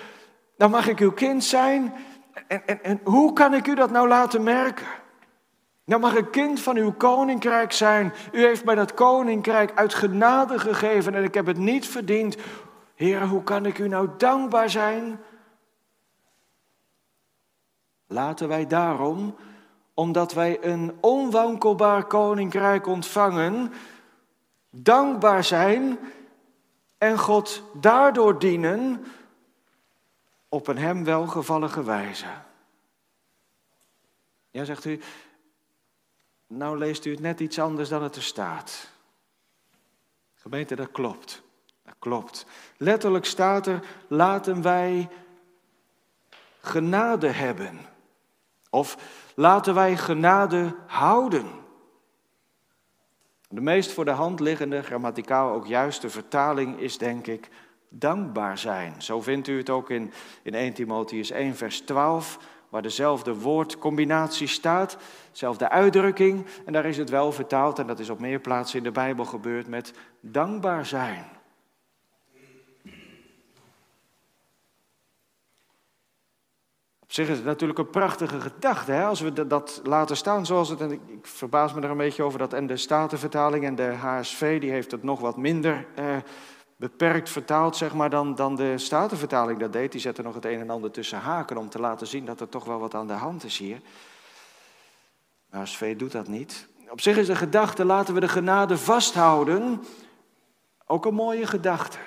dan 0.57 0.71
mag 0.71 0.87
ik 0.87 0.99
uw 0.99 1.11
kind 1.11 1.43
zijn 1.43 1.93
en, 2.47 2.67
en, 2.67 2.83
en 2.83 2.99
hoe 3.03 3.33
kan 3.33 3.53
ik 3.53 3.67
u 3.67 3.75
dat 3.75 3.91
nou 3.91 4.07
laten 4.07 4.43
merken? 4.43 5.03
Nou 5.85 6.01
mag 6.01 6.15
ik 6.15 6.31
kind 6.31 6.59
van 6.59 6.75
uw 6.77 6.91
koninkrijk 6.91 7.71
zijn. 7.71 8.13
U 8.31 8.41
heeft 8.41 8.65
mij 8.65 8.75
dat 8.75 8.93
koninkrijk 8.93 9.77
uit 9.77 9.93
genade 9.93 10.59
gegeven 10.59 11.15
en 11.15 11.23
ik 11.23 11.33
heb 11.33 11.45
het 11.45 11.57
niet 11.57 11.87
verdiend. 11.87 12.37
Heer, 12.95 13.27
hoe 13.27 13.43
kan 13.43 13.65
ik 13.65 13.77
u 13.77 13.87
nou 13.87 14.09
dankbaar 14.17 14.69
zijn? 14.69 15.19
Laten 18.07 18.47
wij 18.47 18.67
daarom, 18.67 19.35
omdat 19.93 20.33
wij 20.33 20.63
een 20.63 20.97
onwankelbaar 21.01 22.05
koninkrijk 22.05 22.87
ontvangen, 22.87 23.73
dankbaar 24.69 25.43
zijn 25.43 25.99
en 26.97 27.19
God 27.19 27.63
daardoor 27.73 28.39
dienen 28.39 29.05
op 30.49 30.67
een 30.67 30.77
hem 30.77 31.03
welgevallige 31.03 31.83
wijze. 31.83 32.25
Ja, 34.51 34.63
zegt 34.63 34.85
u, 34.85 34.99
nou 36.55 36.77
leest 36.77 37.05
u 37.05 37.11
het 37.11 37.19
net 37.19 37.39
iets 37.39 37.59
anders 37.59 37.89
dan 37.89 38.03
het 38.03 38.15
er 38.15 38.23
staat. 38.23 38.89
Gemeente, 40.35 40.75
dat 40.75 40.91
klopt. 40.91 41.43
Dat 41.83 41.95
klopt. 41.99 42.45
Letterlijk 42.77 43.25
staat 43.25 43.67
er, 43.67 43.83
laten 44.07 44.61
wij 44.61 45.09
genade 46.61 47.27
hebben. 47.27 47.79
Of 48.69 48.97
laten 49.35 49.73
wij 49.73 49.97
genade 49.97 50.75
houden. 50.87 51.45
De 53.49 53.61
meest 53.61 53.91
voor 53.91 54.05
de 54.05 54.11
hand 54.11 54.39
liggende, 54.39 54.81
grammaticaal 54.81 55.53
ook 55.53 55.67
juiste 55.67 56.09
vertaling 56.09 56.79
is 56.79 56.97
denk 56.97 57.27
ik 57.27 57.49
dankbaar 57.89 58.57
zijn. 58.57 59.01
Zo 59.01 59.21
vindt 59.21 59.47
u 59.47 59.57
het 59.57 59.69
ook 59.69 59.89
in, 59.89 60.11
in 60.43 60.53
1 60.53 60.73
Timotheus 60.73 61.31
1 61.31 61.55
vers 61.55 61.81
12 61.81 62.39
waar 62.75 62.83
dezelfde 62.83 63.35
woordcombinatie 63.35 64.47
staat, 64.47 64.97
dezelfde 65.31 65.69
uitdrukking. 65.69 66.45
En 66.65 66.73
daar 66.73 66.85
is 66.85 66.97
het 66.97 67.09
wel 67.09 67.31
vertaald, 67.31 67.79
en 67.79 67.87
dat 67.87 67.99
is 67.99 68.09
op 68.09 68.19
meer 68.19 68.39
plaatsen 68.39 68.77
in 68.77 68.83
de 68.83 68.91
Bijbel 68.91 69.25
gebeurd, 69.25 69.67
met 69.67 69.93
dankbaar 70.19 70.85
zijn. 70.85 71.25
Op 76.99 77.11
zich 77.11 77.29
is 77.29 77.35
het 77.35 77.45
natuurlijk 77.45 77.79
een 77.79 77.89
prachtige 77.89 78.41
gedachte, 78.41 78.91
hè? 78.91 79.05
als 79.05 79.21
we 79.21 79.47
dat 79.47 79.81
laten 79.83 80.17
staan 80.17 80.45
zoals 80.45 80.69
het. 80.69 80.81
En 80.81 80.91
ik, 80.91 80.99
verbaas 81.21 81.73
me 81.73 81.81
er 81.81 81.89
een 81.89 81.97
beetje 81.97 82.23
over 82.23 82.39
dat 82.39 82.53
en 82.53 82.67
de 82.67 82.77
Statenvertaling 82.77 83.65
en 83.65 83.75
de 83.75 83.93
HSV, 83.93 84.59
die 84.59 84.71
heeft 84.71 84.91
het 84.91 85.03
nog 85.03 85.19
wat 85.19 85.37
minder 85.37 85.85
eh, 85.95 86.17
beperkt 86.75 87.29
vertaald 87.29 87.75
zeg 87.75 87.93
maar, 87.93 88.09
dan, 88.09 88.35
dan 88.35 88.55
de 88.55 88.77
Statenvertaling 88.77 89.59
dat 89.59 89.73
deed. 89.73 89.91
Die 89.91 90.01
zette 90.01 90.21
nog 90.21 90.35
het 90.35 90.45
een 90.45 90.59
en 90.59 90.69
ander 90.69 90.91
tussen 90.91 91.19
haken 91.19 91.57
om 91.57 91.69
te 91.69 91.79
laten 91.79 92.07
zien 92.07 92.25
dat 92.25 92.39
er 92.39 92.49
toch 92.49 92.63
wel 92.65 92.79
wat 92.79 92.93
aan 92.93 93.07
de 93.07 93.13
hand 93.13 93.43
is 93.43 93.57
hier. 93.57 93.81
Maar 95.49 95.67
SV 95.67 95.95
doet 95.95 96.11
dat 96.11 96.27
niet. 96.27 96.67
Op 96.89 97.01
zich 97.01 97.17
is 97.17 97.27
de 97.27 97.35
gedachte, 97.35 97.85
laten 97.85 98.13
we 98.13 98.19
de 98.19 98.27
genade 98.27 98.77
vasthouden, 98.77 99.83
ook 100.85 101.05
een 101.05 101.13
mooie 101.13 101.47
gedachte. 101.47 101.97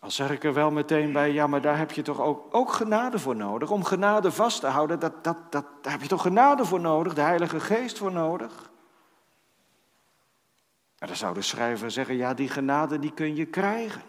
Al 0.00 0.10
zeg 0.10 0.30
ik 0.30 0.44
er 0.44 0.54
wel 0.54 0.70
meteen 0.70 1.12
bij, 1.12 1.32
ja, 1.32 1.46
maar 1.46 1.60
daar 1.60 1.78
heb 1.78 1.92
je 1.92 2.02
toch 2.02 2.20
ook, 2.20 2.54
ook 2.54 2.72
genade 2.72 3.18
voor 3.18 3.36
nodig. 3.36 3.70
Om 3.70 3.84
genade 3.84 4.30
vast 4.30 4.60
te 4.60 4.66
houden, 4.66 4.98
dat, 4.98 5.24
dat, 5.24 5.36
dat, 5.52 5.64
daar 5.82 5.92
heb 5.92 6.02
je 6.02 6.08
toch 6.08 6.22
genade 6.22 6.64
voor 6.64 6.80
nodig, 6.80 7.14
de 7.14 7.20
Heilige 7.20 7.60
Geest 7.60 7.98
voor 7.98 8.12
nodig. 8.12 8.71
En 11.02 11.08
dan 11.08 11.16
zou 11.16 11.34
de 11.34 11.42
schrijver 11.42 11.90
zeggen, 11.90 12.16
ja, 12.16 12.34
die 12.34 12.48
genade 12.48 12.98
die 12.98 13.12
kun 13.12 13.36
je 13.36 13.46
krijgen. 13.46 14.02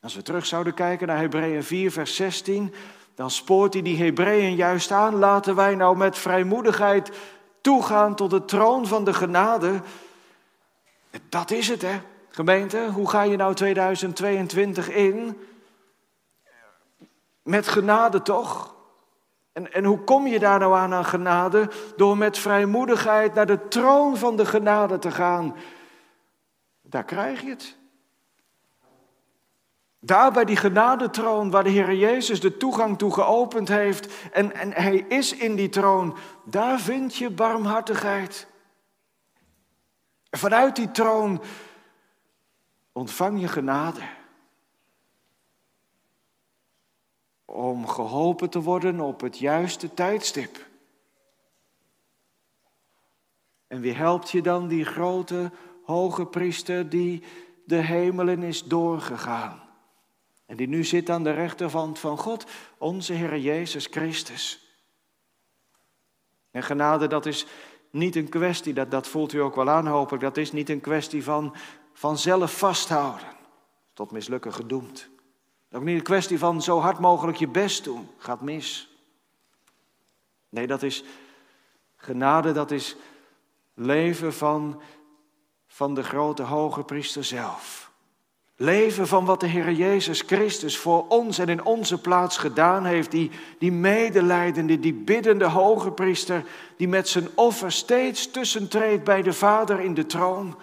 Als 0.00 0.14
we 0.14 0.22
terug 0.22 0.46
zouden 0.46 0.74
kijken 0.74 1.06
naar 1.06 1.18
Hebreeën 1.18 1.64
4, 1.64 1.92
vers 1.92 2.16
16, 2.16 2.74
dan 3.14 3.30
spoort 3.30 3.72
hij 3.72 3.82
die 3.82 4.02
Hebreeën 4.02 4.54
juist 4.54 4.90
aan. 4.90 5.14
Laten 5.14 5.54
wij 5.54 5.74
nou 5.74 5.96
met 5.96 6.18
vrijmoedigheid 6.18 7.10
toegaan 7.60 8.14
tot 8.14 8.30
de 8.30 8.44
troon 8.44 8.86
van 8.86 9.04
de 9.04 9.14
genade. 9.14 9.80
Dat 11.28 11.50
is 11.50 11.68
het, 11.68 11.82
hè, 11.82 12.00
gemeente. 12.28 12.88
Hoe 12.92 13.08
ga 13.08 13.22
je 13.22 13.36
nou 13.36 13.54
2022 13.54 14.88
in? 14.90 15.40
Met 17.42 17.68
genade 17.68 18.22
toch? 18.22 18.74
En, 19.58 19.72
en 19.72 19.84
hoe 19.84 19.98
kom 19.98 20.26
je 20.26 20.38
daar 20.38 20.58
nou 20.58 20.74
aan 20.74 20.94
aan 20.94 21.04
genade? 21.04 21.70
Door 21.96 22.18
met 22.18 22.38
vrijmoedigheid 22.38 23.34
naar 23.34 23.46
de 23.46 23.68
troon 23.68 24.16
van 24.16 24.36
de 24.36 24.46
genade 24.46 24.98
te 24.98 25.10
gaan. 25.10 25.56
Daar 26.82 27.04
krijg 27.04 27.40
je 27.40 27.48
het. 27.48 27.76
Daar 30.00 30.32
bij 30.32 30.44
die 30.44 30.56
genadetroon 30.56 31.50
waar 31.50 31.64
de 31.64 31.70
Heer 31.70 31.94
Jezus 31.94 32.40
de 32.40 32.56
toegang 32.56 32.98
toe 32.98 33.12
geopend 33.12 33.68
heeft 33.68 34.30
en, 34.32 34.54
en 34.54 34.72
Hij 34.72 34.96
is 34.96 35.36
in 35.36 35.56
die 35.56 35.68
troon, 35.68 36.16
daar 36.44 36.80
vind 36.80 37.14
je 37.16 37.30
barmhartigheid. 37.30 38.46
Vanuit 40.30 40.76
die 40.76 40.90
troon 40.90 41.42
ontvang 42.92 43.40
je 43.40 43.48
genade. 43.48 44.00
Om 47.50 47.86
geholpen 47.86 48.50
te 48.50 48.60
worden 48.60 49.00
op 49.00 49.20
het 49.20 49.38
juiste 49.38 49.94
tijdstip. 49.94 50.66
En 53.66 53.80
wie 53.80 53.92
helpt 53.92 54.30
je 54.30 54.42
dan, 54.42 54.68
die 54.68 54.84
grote 54.84 55.50
hoge 55.82 56.26
priester 56.26 56.88
die 56.88 57.22
de 57.64 57.76
hemelen 57.76 58.42
is 58.42 58.64
doorgegaan? 58.64 59.62
En 60.46 60.56
die 60.56 60.68
nu 60.68 60.84
zit 60.84 61.10
aan 61.10 61.22
de 61.24 61.30
rechterhand 61.30 61.98
van 61.98 62.18
God, 62.18 62.46
onze 62.78 63.12
Heer 63.12 63.38
Jezus 63.38 63.86
Christus. 63.86 64.68
En 66.50 66.62
genade, 66.62 67.06
dat 67.06 67.26
is 67.26 67.46
niet 67.90 68.16
een 68.16 68.28
kwestie, 68.28 68.74
dat, 68.74 68.90
dat 68.90 69.06
voelt 69.06 69.32
u 69.32 69.38
ook 69.38 69.54
wel 69.54 69.70
aan 69.70 69.86
hopelijk, 69.86 70.22
dat 70.22 70.36
is 70.36 70.52
niet 70.52 70.68
een 70.68 70.80
kwestie 70.80 71.24
van, 71.24 71.54
van 71.92 72.18
zelf 72.18 72.58
vasthouden, 72.58 73.28
tot 73.92 74.10
mislukken 74.10 74.52
gedoemd. 74.52 75.08
Ook 75.72 75.82
niet 75.82 75.96
een 75.96 76.02
kwestie 76.02 76.38
van 76.38 76.62
zo 76.62 76.78
hard 76.78 76.98
mogelijk 76.98 77.38
je 77.38 77.48
best 77.48 77.84
doen, 77.84 78.08
gaat 78.18 78.40
mis. 78.40 78.88
Nee, 80.48 80.66
dat 80.66 80.82
is 80.82 81.04
genade, 81.96 82.52
dat 82.52 82.70
is 82.70 82.96
leven 83.74 84.34
van, 84.34 84.80
van 85.66 85.94
de 85.94 86.02
grote 86.02 86.42
hoge 86.42 86.82
priester 86.82 87.24
zelf. 87.24 87.90
Leven 88.60 89.06
van 89.06 89.24
wat 89.24 89.40
de 89.40 89.46
Heer 89.46 89.72
Jezus 89.72 90.20
Christus 90.20 90.78
voor 90.78 91.08
ons 91.08 91.38
en 91.38 91.48
in 91.48 91.64
onze 91.64 92.00
plaats 92.00 92.36
gedaan 92.36 92.84
heeft. 92.84 93.10
Die, 93.10 93.30
die 93.58 93.72
medelijdende, 93.72 94.80
die 94.80 94.92
biddende 94.92 95.44
hoge 95.44 95.92
priester, 95.92 96.44
die 96.76 96.88
met 96.88 97.08
zijn 97.08 97.28
offer 97.34 97.72
steeds 97.72 98.30
tussentreedt 98.30 99.04
bij 99.04 99.22
de 99.22 99.32
Vader 99.32 99.80
in 99.80 99.94
de 99.94 100.06
troon. 100.06 100.56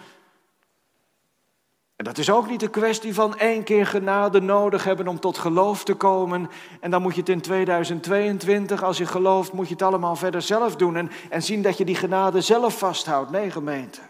En 1.96 2.06
dat 2.06 2.18
is 2.18 2.30
ook 2.30 2.50
niet 2.50 2.62
een 2.62 2.70
kwestie 2.70 3.14
van 3.14 3.38
één 3.38 3.64
keer 3.64 3.86
genade 3.86 4.42
nodig 4.42 4.84
hebben 4.84 5.08
om 5.08 5.20
tot 5.20 5.38
geloof 5.38 5.84
te 5.84 5.94
komen. 5.94 6.50
En 6.80 6.92
dan 6.92 7.02
moet 7.02 7.14
je 7.14 7.20
het 7.20 7.30
in 7.30 7.42
2022, 7.42 8.84
als 8.84 8.98
je 8.98 9.06
gelooft, 9.06 9.54
moet 9.54 9.68
je 9.68 9.74
het 9.74 9.84
allemaal 9.84 10.16
verder 10.16 10.42
zelf 10.42 10.76
doen. 10.76 10.96
En, 10.96 11.12
en 11.30 11.44
zien 11.44 11.62
dat 11.62 11.78
je 11.78 11.86
die 11.86 11.96
genade 11.96 12.42
zelf 12.42 12.78
vasthoudt. 12.78 13.32
Nee, 13.32 13.52
gemeente. 13.52 14.02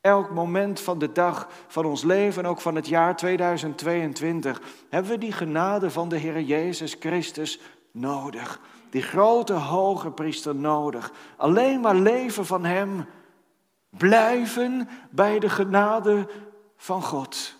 Elk 0.00 0.30
moment 0.30 0.80
van 0.80 0.98
de 0.98 1.12
dag 1.12 1.48
van 1.66 1.84
ons 1.84 2.02
leven 2.02 2.44
en 2.44 2.50
ook 2.50 2.60
van 2.60 2.74
het 2.74 2.86
jaar 2.86 3.16
2022 3.16 4.60
hebben 4.88 5.10
we 5.10 5.18
die 5.18 5.32
genade 5.32 5.90
van 5.90 6.08
de 6.08 6.16
Heer 6.16 6.40
Jezus 6.40 6.96
Christus 7.00 7.60
nodig. 7.92 8.60
Die 8.90 9.02
grote 9.02 9.52
hoge 9.52 10.10
priester 10.10 10.54
nodig. 10.54 11.12
Alleen 11.36 11.80
maar 11.80 11.94
leven 11.94 12.46
van 12.46 12.64
Hem. 12.64 13.06
Blijven 13.96 14.88
bij 15.10 15.38
de 15.38 15.48
genade 15.48 16.28
van 16.76 17.02
God. 17.02 17.56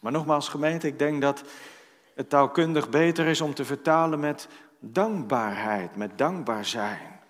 Maar 0.00 0.12
nogmaals 0.12 0.48
gemeente, 0.48 0.86
ik 0.86 0.98
denk 0.98 1.20
dat 1.20 1.42
het 2.14 2.28
taalkundig 2.28 2.90
beter 2.90 3.26
is 3.26 3.40
om 3.40 3.54
te 3.54 3.64
vertalen 3.64 4.20
met 4.20 4.48
dankbaarheid, 4.78 5.96
met 5.96 6.18
dankbaar 6.18 6.64
zijn. 6.64 7.20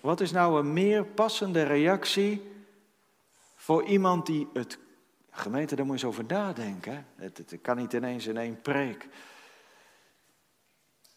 Wat 0.00 0.20
is 0.20 0.32
nou 0.32 0.58
een 0.58 0.72
meer 0.72 1.04
passende 1.04 1.62
reactie 1.62 2.50
voor 3.54 3.84
iemand 3.84 4.26
die 4.26 4.48
het. 4.52 4.78
Gemeente, 5.30 5.76
daar 5.76 5.86
moet 5.86 6.00
je 6.00 6.06
eens 6.06 6.16
over 6.16 6.34
nadenken. 6.34 7.06
Het, 7.16 7.38
het 7.38 7.58
kan 7.62 7.76
niet 7.76 7.92
ineens 7.92 8.26
in 8.26 8.36
één 8.36 8.60
preek. 8.60 9.08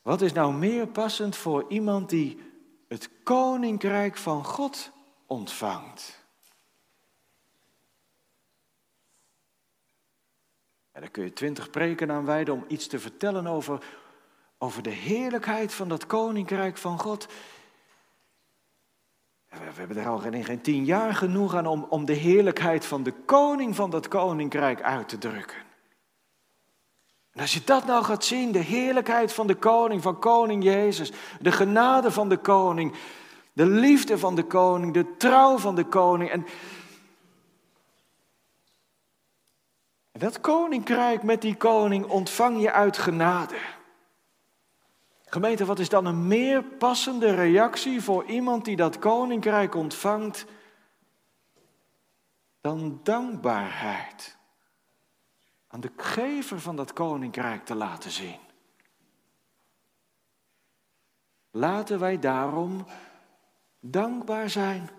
Wat 0.02 0.22
is 0.22 0.34
nou 0.34 0.54
meer 0.54 0.88
passend 0.88 1.36
voor 1.36 1.66
iemand 1.70 2.10
die 2.10 2.55
het 2.88 3.10
koninkrijk 3.24 4.18
van 4.18 4.46
God 4.46 4.92
ontvangt? 5.26 6.24
En 10.92 11.02
daar 11.02 11.10
kun 11.10 11.24
je 11.24 11.34
twintig 11.34 11.70
preken 11.70 12.12
aan 12.12 12.26
wijden 12.26 12.54
om 12.54 12.66
iets 12.68 12.88
te 12.88 13.00
vertellen 13.00 13.48
over, 13.48 13.86
over 14.58 14.84
de 14.84 14.90
heerlijkheid 14.90 15.74
van 15.74 15.90
dat 15.90 16.06
koninkrijk 16.06 16.78
van 16.78 17.00
God. 17.00 17.28
We 19.50 19.58
hebben 19.74 19.98
er 19.98 20.08
al 20.08 20.18
geen, 20.18 20.44
geen 20.44 20.62
tien 20.62 20.86
jaar 20.86 21.16
genoeg 21.16 21.56
aan 21.56 21.68
om, 21.68 21.86
om 21.90 22.06
de 22.06 22.14
heerlijkheid 22.14 22.86
van 22.86 23.04
de 23.04 23.12
koning 23.12 23.76
van 23.76 23.90
dat 23.90 24.08
koninkrijk 24.08 24.82
uit 24.82 25.10
te 25.10 25.18
drukken. 25.18 25.58
En 27.36 27.42
als 27.42 27.54
je 27.54 27.62
dat 27.66 27.86
nou 27.86 28.04
gaat 28.04 28.24
zien, 28.24 28.52
de 28.52 28.60
heerlijkheid 28.60 29.34
van 29.34 29.48
de 29.48 29.56
koning, 29.56 30.02
van 30.02 30.20
koning 30.20 30.64
Jezus, 30.64 31.12
de 31.40 31.52
genade 31.52 32.12
van 32.12 32.30
de 32.30 32.38
koning, 32.38 32.96
de 33.54 33.66
liefde 33.66 34.18
van 34.18 34.36
de 34.36 34.44
koning, 34.44 34.94
de 34.94 35.18
trouw 35.18 35.58
van 35.58 35.76
de 35.76 35.86
koning. 35.86 36.30
En, 36.30 36.46
en 40.12 40.20
dat 40.20 40.42
koninkrijk 40.42 41.24
met 41.24 41.42
die 41.42 41.56
koning 41.56 42.06
ontvang 42.06 42.62
je 42.62 42.72
uit 42.72 42.98
genade. 42.98 43.58
Gemeente, 45.26 45.66
wat 45.66 45.80
is 45.80 45.90
dan 45.90 46.06
een 46.06 46.28
meer 46.28 46.64
passende 46.64 47.34
reactie 47.34 48.02
voor 48.02 48.26
iemand 48.26 48.66
die 48.66 48.76
dat 48.76 49.00
koninkrijk 49.00 49.76
ontvangt 49.76 50.46
dan 52.62 53.00
dankbaarheid 53.04 54.38
aan 55.76 55.82
de 55.82 55.92
gever 55.98 56.60
van 56.60 56.76
dat 56.76 56.94
koninkrijk 56.94 57.66
te 57.66 57.76
laten 57.76 58.12
zien? 58.12 58.40
Laten 61.52 62.00
wij 62.00 62.20
daarom 62.20 62.86
dankbaar 63.80 64.50
zijn. 64.50 64.90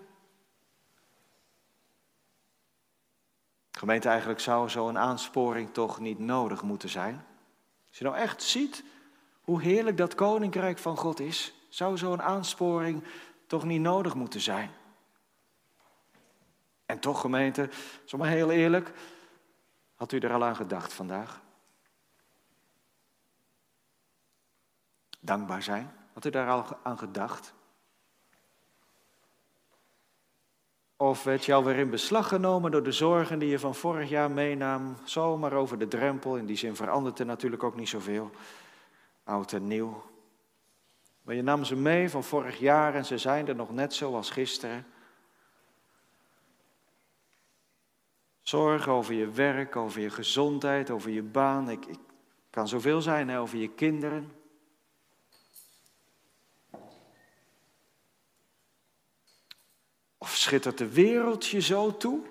Gemeente, 3.71 4.09
eigenlijk 4.09 4.39
zou 4.39 4.69
zo'n 4.69 4.97
aansporing 4.97 5.73
toch 5.73 5.99
niet 5.99 6.19
nodig 6.19 6.61
moeten 6.61 6.89
zijn. 6.89 7.25
Als 7.87 7.97
je 7.97 8.03
nou 8.03 8.15
echt 8.17 8.43
ziet 8.43 8.83
hoe 9.41 9.61
heerlijk 9.61 9.97
dat 9.97 10.15
koninkrijk 10.15 10.77
van 10.77 10.97
God 10.97 11.19
is, 11.19 11.53
zou 11.69 11.97
zo'n 11.97 12.21
aansporing 12.21 13.03
toch 13.47 13.63
niet 13.63 13.81
nodig 13.81 14.15
moeten 14.15 14.41
zijn. 14.41 14.71
En 16.85 16.99
toch, 16.99 17.21
gemeente, 17.21 17.69
zomaar 18.05 18.29
heel 18.29 18.51
eerlijk, 18.51 18.93
had 19.97 20.11
u 20.11 20.19
er 20.19 20.33
al 20.33 20.43
aan 20.43 20.55
gedacht 20.55 20.93
vandaag? 20.93 21.41
Dankbaar 25.19 25.63
zijn, 25.63 25.91
had 26.13 26.25
u 26.25 26.29
daar 26.29 26.49
al 26.49 26.77
aan 26.83 26.97
gedacht? 26.97 27.53
Of 30.97 31.23
werd 31.23 31.45
je 31.45 31.53
alweer 31.53 31.75
in 31.75 31.89
beslag 31.89 32.27
genomen 32.27 32.71
door 32.71 32.83
de 32.83 32.91
zorgen 32.91 33.39
die 33.39 33.49
je 33.49 33.59
van 33.59 33.75
vorig 33.75 34.09
jaar 34.09 34.31
meenam, 34.31 34.97
zomaar 35.03 35.53
over 35.53 35.77
de 35.77 35.87
drempel? 35.87 36.37
In 36.37 36.45
die 36.45 36.57
zin 36.57 36.75
verandert 36.75 37.19
er 37.19 37.25
natuurlijk 37.25 37.63
ook 37.63 37.75
niet 37.75 37.89
zoveel 37.89 38.31
oud 39.23 39.53
en 39.53 39.67
nieuw. 39.67 40.03
Maar 41.21 41.35
je 41.35 41.41
nam 41.41 41.63
ze 41.63 41.75
mee 41.75 42.09
van 42.09 42.23
vorig 42.23 42.59
jaar 42.59 42.95
en 42.95 43.05
ze 43.05 43.17
zijn 43.17 43.47
er 43.47 43.55
nog 43.55 43.71
net 43.71 43.93
zoals 43.93 44.29
gisteren. 44.29 44.85
Zorg 48.47 48.87
over 48.87 49.13
je 49.13 49.29
werk, 49.29 49.75
over 49.75 50.01
je 50.01 50.09
gezondheid, 50.09 50.89
over 50.89 51.09
je 51.09 51.23
baan. 51.23 51.69
Ik, 51.69 51.85
ik 51.85 51.99
kan 52.49 52.67
zoveel 52.67 53.01
zijn, 53.01 53.29
hè, 53.29 53.39
over 53.39 53.57
je 53.57 53.69
kinderen. 53.69 54.31
Of 60.17 60.35
schittert 60.35 60.77
de 60.77 60.87
wereld 60.87 61.47
je 61.47 61.61
zo 61.61 61.97
toe? 61.97 62.25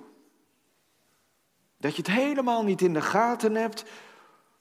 Dat 1.76 1.96
je 1.96 2.02
het 2.02 2.10
helemaal 2.10 2.64
niet 2.64 2.80
in 2.80 2.92
de 2.92 3.02
gaten 3.02 3.54
hebt 3.54 3.84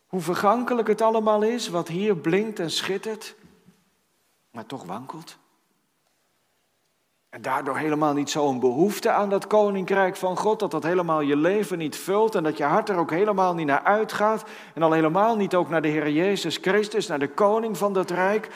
hoe 0.07 0.21
vergankelijk 0.21 0.87
het 0.87 1.01
allemaal 1.01 1.43
is, 1.43 1.67
wat 1.67 1.87
hier 1.87 2.17
blinkt 2.17 2.59
en 2.59 2.71
schittert, 2.71 3.35
maar 4.51 4.65
toch 4.65 4.83
wankelt. 4.83 5.37
En 7.35 7.41
daardoor 7.41 7.77
helemaal 7.77 8.13
niet 8.13 8.29
zo'n 8.29 8.59
behoefte 8.59 9.11
aan 9.11 9.29
dat 9.29 9.47
koninkrijk 9.47 10.15
van 10.15 10.37
God, 10.37 10.59
dat 10.59 10.71
dat 10.71 10.83
helemaal 10.83 11.21
je 11.21 11.35
leven 11.35 11.77
niet 11.77 11.95
vult 11.95 12.35
en 12.35 12.43
dat 12.43 12.57
je 12.57 12.63
hart 12.63 12.89
er 12.89 12.97
ook 12.97 13.11
helemaal 13.11 13.53
niet 13.53 13.65
naar 13.65 13.83
uitgaat. 13.83 14.43
En 14.73 14.81
al 14.81 14.91
helemaal 14.91 15.35
niet 15.35 15.55
ook 15.55 15.69
naar 15.69 15.81
de 15.81 15.87
Heer 15.87 16.09
Jezus 16.09 16.57
Christus, 16.57 17.07
naar 17.07 17.19
de 17.19 17.29
koning 17.29 17.77
van 17.77 17.93
dat 17.93 18.11
rijk. 18.11 18.49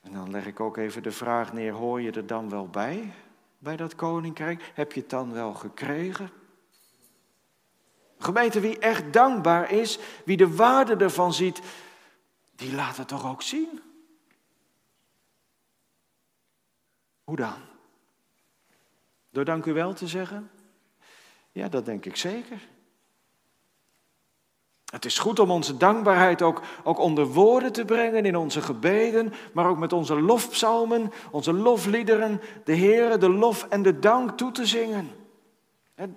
En 0.00 0.12
dan 0.12 0.30
leg 0.30 0.46
ik 0.46 0.60
ook 0.60 0.76
even 0.76 1.02
de 1.02 1.10
vraag 1.10 1.52
neer, 1.52 1.72
hoor 1.72 2.00
je 2.00 2.10
er 2.10 2.26
dan 2.26 2.50
wel 2.50 2.68
bij, 2.68 3.12
bij 3.58 3.76
dat 3.76 3.94
koninkrijk? 3.94 4.70
Heb 4.74 4.92
je 4.92 5.00
het 5.00 5.10
dan 5.10 5.32
wel 5.32 5.54
gekregen? 5.54 6.30
Gemeente, 8.18 8.60
wie 8.60 8.78
echt 8.78 9.12
dankbaar 9.12 9.70
is, 9.70 9.98
wie 10.24 10.36
de 10.36 10.54
waarde 10.54 10.96
ervan 10.96 11.32
ziet, 11.32 11.60
die 12.56 12.74
laat 12.74 12.96
het 12.96 13.08
toch 13.08 13.30
ook 13.30 13.42
zien? 13.42 13.80
Hoe 17.24 17.36
dan? 17.36 17.54
Door 19.30 19.44
dank 19.44 19.64
u 19.64 19.72
wel 19.72 19.92
te 19.92 20.06
zeggen? 20.06 20.50
Ja, 21.52 21.68
dat 21.68 21.84
denk 21.84 22.04
ik 22.04 22.16
zeker. 22.16 22.68
Het 24.92 25.04
is 25.04 25.18
goed 25.18 25.38
om 25.38 25.50
onze 25.50 25.76
dankbaarheid 25.76 26.42
ook, 26.42 26.62
ook 26.84 26.98
onder 26.98 27.26
woorden 27.26 27.72
te 27.72 27.84
brengen 27.84 28.24
in 28.24 28.36
onze 28.36 28.62
gebeden, 28.62 29.32
maar 29.52 29.66
ook 29.66 29.78
met 29.78 29.92
onze 29.92 30.20
lofpsalmen, 30.20 31.12
onze 31.30 31.52
lofliederen, 31.52 32.40
de 32.64 32.72
Heer, 32.72 33.18
de 33.18 33.30
lof 33.30 33.66
en 33.68 33.82
de 33.82 33.98
dank 33.98 34.30
toe 34.30 34.52
te 34.52 34.66
zingen. 34.66 35.10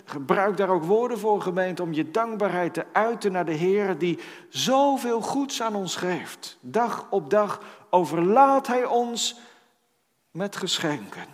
Gebruik 0.05 0.57
daar 0.57 0.69
ook 0.69 0.83
woorden 0.83 1.19
voor, 1.19 1.41
gemeente, 1.41 1.81
om 1.81 1.93
je 1.93 2.11
dankbaarheid 2.11 2.73
te 2.73 2.85
uiten 2.91 3.31
naar 3.31 3.45
de 3.45 3.53
Heer 3.53 3.97
die 3.97 4.19
zoveel 4.49 5.21
goeds 5.21 5.61
aan 5.61 5.75
ons 5.75 5.95
geeft. 5.95 6.57
Dag 6.61 7.07
op 7.09 7.29
dag 7.29 7.61
overlaat 7.89 8.67
Hij 8.67 8.85
ons 8.85 9.39
met 10.35 10.55
geschenken. 10.55 11.25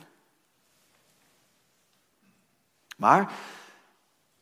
Maar 2.98 3.32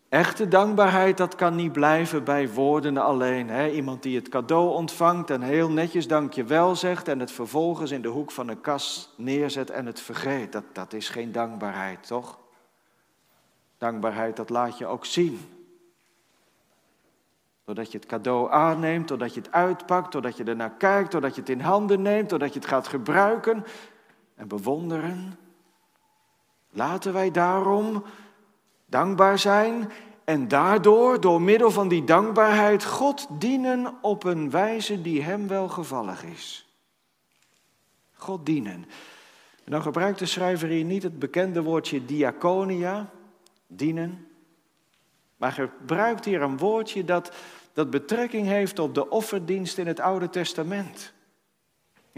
echte 0.10 0.48
dankbaarheid, 0.48 1.18
dat 1.18 1.36
kan 1.36 1.56
niet 1.56 1.72
blijven 1.72 2.24
bij 2.24 2.50
woorden 2.50 2.98
alleen. 2.98 3.50
Hè? 3.50 3.70
Iemand 3.70 4.04
die 4.04 4.16
het 4.16 4.30
cadeau 4.30 4.74
ontvangt 4.74 5.30
en 5.30 5.42
heel 5.42 5.70
netjes 5.70 6.08
dankjewel 6.08 6.76
zegt 6.76 7.08
en 7.08 7.20
het 7.20 7.32
vervolgens 7.32 7.92
in 7.92 8.02
de 8.02 8.08
hoek 8.08 8.32
van 8.32 8.48
een 8.48 8.62
kas 8.62 9.14
neerzet 9.18 9.70
en 9.70 9.86
het 9.86 10.00
vergeet. 10.00 10.52
Dat, 10.52 10.64
dat 10.74 10.94
is 10.94 11.10
geen 11.10 11.32
dankbaarheid, 11.32 12.08
toch? 12.08 12.40
Dankbaarheid, 13.78 14.36
dat 14.36 14.50
laat 14.50 14.78
je 14.78 14.86
ook 14.86 15.06
zien. 15.06 15.40
Doordat 17.66 17.92
je 17.92 17.98
het 17.98 18.08
cadeau 18.08 18.52
aanneemt, 18.52 19.08
doordat 19.08 19.34
je 19.34 19.40
het 19.40 19.52
uitpakt, 19.52 20.12
doordat 20.12 20.38
je 20.38 20.44
ernaar 20.44 20.74
kijkt, 20.78 21.12
doordat 21.12 21.36
je 21.36 21.42
het 21.42 21.50
in 21.50 21.60
handen 21.60 22.02
neemt, 22.02 22.30
doordat 22.30 22.54
je 22.54 22.60
het 22.60 22.68
gaat 22.68 22.88
gebruiken 22.88 23.66
en 24.40 24.48
bewonderen. 24.48 25.38
Laten 26.70 27.14
wij 27.14 27.32
daarom 27.32 28.04
dankbaar 28.86 29.40
zijn 29.40 29.92
en 30.24 30.48
daardoor, 30.48 31.22
door 31.22 31.42
middel 31.42 31.72
van 31.72 31.88
die 31.88 32.04
dankbaarheid, 32.04 32.86
God 32.86 33.28
dienen 33.40 33.94
op 34.02 34.24
een 34.24 34.50
wijze 34.50 35.02
die 35.02 35.24
Hem 35.24 35.48
welgevallig 35.48 36.24
is. 36.24 36.68
God 38.14 38.46
dienen. 38.46 38.86
En 39.66 39.72
dan 39.72 39.82
gebruikt 39.82 40.20
de 40.20 40.26
schrijver 40.26 40.68
hier 40.68 40.84
niet 40.84 41.04
het 41.04 41.20
bekende 41.20 41.64
woordje 41.64 42.06
diaconia, 42.06 43.10
dienen. 43.68 44.28
Maar 45.38 45.52
gebruikt 45.52 46.26
hier 46.26 46.42
een 46.42 46.58
woordje 46.58 47.04
dat, 47.04 47.36
dat 47.74 47.90
betrekking 47.90 48.48
heeft 48.48 48.80
op 48.80 48.94
de 48.94 49.10
offerdienst 49.10 49.78
in 49.78 49.88
het 49.88 50.00
Oude 50.00 50.30
Testament. 50.30 51.14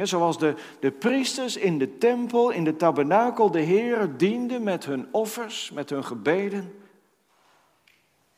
Zoals 0.08 0.40
de, 0.40 0.56
de 0.80 0.92
priesters 0.92 1.58
in 1.58 1.78
de 1.78 1.98
tempel, 1.98 2.50
in 2.50 2.64
de 2.64 2.76
tabernakel, 2.76 3.52
de 3.52 3.60
Heer 3.60 4.18
dienden 4.18 4.64
met 4.64 4.86
hun 4.86 5.08
offers, 5.12 5.72
met 5.72 5.90
hun 5.90 6.04
gebeden. 6.04 6.76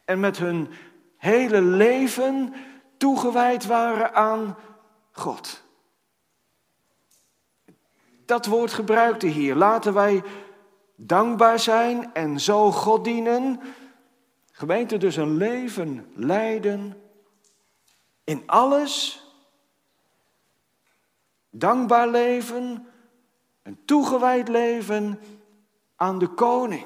En 0.05 0.19
met 0.19 0.37
hun 0.37 0.67
hele 1.17 1.61
leven 1.61 2.53
toegewijd 2.97 3.65
waren 3.65 4.13
aan 4.13 4.57
God. 5.11 5.63
Dat 8.25 8.45
woord 8.45 8.73
gebruikte 8.73 9.27
hier. 9.27 9.55
Laten 9.55 9.93
wij 9.93 10.23
dankbaar 10.95 11.59
zijn 11.59 12.13
en 12.13 12.39
zo 12.39 12.71
God 12.71 13.03
dienen. 13.03 13.59
Gemeente 14.51 14.97
dus 14.97 15.15
een 15.15 15.37
leven 15.37 16.11
leiden 16.15 17.01
in 18.23 18.43
alles. 18.45 19.22
Dankbaar 21.55 22.09
leven, 22.09 22.87
een 23.63 23.77
toegewijd 23.85 24.47
leven 24.47 25.19
aan 25.95 26.19
de 26.19 26.27
koning 26.27 26.85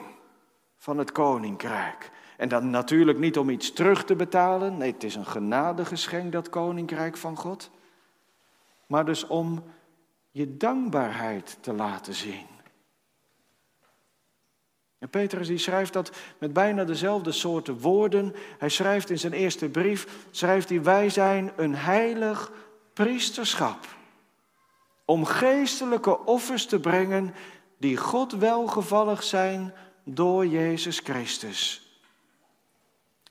van 0.78 0.98
het 0.98 1.12
koninkrijk. 1.12 2.12
En 2.38 2.50
dan 2.50 2.70
natuurlijk 2.70 3.20
niet 3.20 3.38
om 3.38 3.50
iets 3.50 3.74
terug 3.74 4.06
te 4.06 4.16
betalen. 4.16 4.78
Nee, 4.78 4.92
het 4.92 5.04
is 5.04 5.16
een 5.16 5.26
genadegeschenk, 5.26 6.32
dat 6.32 6.50
koninkrijk 6.50 7.18
van 7.18 7.38
God. 7.38 7.72
Maar 8.88 9.06
dus 9.06 9.28
om 9.28 9.64
je 10.32 10.58
dankbaarheid 10.58 11.58
te 11.62 11.74
laten 11.74 12.14
zien. 12.14 12.46
En 15.00 15.10
Petrus 15.10 15.48
die 15.48 15.58
schrijft 15.58 15.94
dat 15.94 16.12
met 16.38 16.54
bijna 16.54 16.84
dezelfde 16.84 17.32
soorten 17.32 17.80
woorden. 17.80 18.36
Hij 18.58 18.70
schrijft 18.70 19.10
in 19.10 19.20
zijn 19.20 19.34
eerste 19.34 19.70
brief, 19.70 20.26
schrijft 20.32 20.70
hij, 20.70 20.84
wij 20.84 21.10
zijn 21.10 21.52
een 21.56 21.76
heilig 21.76 22.52
priesterschap. 22.94 23.97
Om 25.08 25.26
geestelijke 25.26 26.26
offers 26.26 26.66
te 26.66 26.80
brengen 26.80 27.34
die 27.78 27.98
God 27.98 28.32
welgevallig 28.32 29.24
zijn 29.24 29.74
door 30.04 30.46
Jezus 30.46 31.00
Christus. 31.00 31.92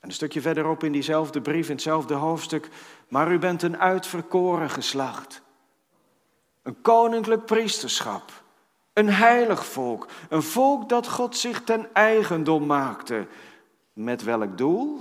En 0.01 0.07
een 0.07 0.15
stukje 0.15 0.41
verderop 0.41 0.83
in 0.83 0.91
diezelfde 0.91 1.41
brief, 1.41 1.67
in 1.67 1.73
hetzelfde 1.73 2.13
hoofdstuk, 2.13 2.69
maar 3.07 3.31
u 3.31 3.39
bent 3.39 3.63
een 3.63 3.77
uitverkoren 3.77 4.69
geslacht. 4.69 5.41
Een 6.63 6.81
koninklijk 6.81 7.45
priesterschap 7.45 8.31
een 8.97 9.09
heilig 9.09 9.65
volk. 9.65 10.07
Een 10.29 10.43
volk 10.43 10.89
dat 10.89 11.07
God 11.07 11.37
zich 11.37 11.63
ten 11.63 11.93
eigendom 11.93 12.65
maakte. 12.65 13.27
Met 13.93 14.23
welk 14.23 14.57
doel? 14.57 14.99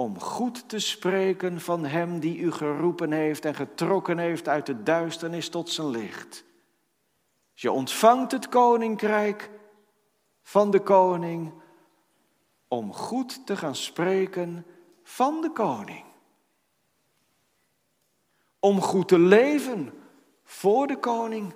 Om 0.00 0.20
goed 0.20 0.68
te 0.68 0.78
spreken 0.78 1.60
van 1.60 1.84
Hem 1.84 2.20
die 2.20 2.38
u 2.38 2.52
geroepen 2.52 3.12
heeft 3.12 3.44
en 3.44 3.54
getrokken 3.54 4.18
heeft 4.18 4.48
uit 4.48 4.66
de 4.66 4.82
duisternis 4.82 5.48
tot 5.48 5.70
zijn 5.70 5.88
licht. 5.88 6.44
Je 7.54 7.72
ontvangt 7.72 8.32
het 8.32 8.48
koninkrijk 8.48 9.50
van 10.42 10.70
de 10.70 10.80
koning 10.80 11.52
om 12.68 12.94
goed 12.94 13.46
te 13.46 13.56
gaan 13.56 13.74
spreken 13.74 14.66
van 15.02 15.40
de 15.40 15.52
koning. 15.52 16.04
Om 18.58 18.80
goed 18.80 19.08
te 19.08 19.18
leven 19.18 19.92
voor 20.44 20.86
de 20.86 20.98
koning 20.98 21.54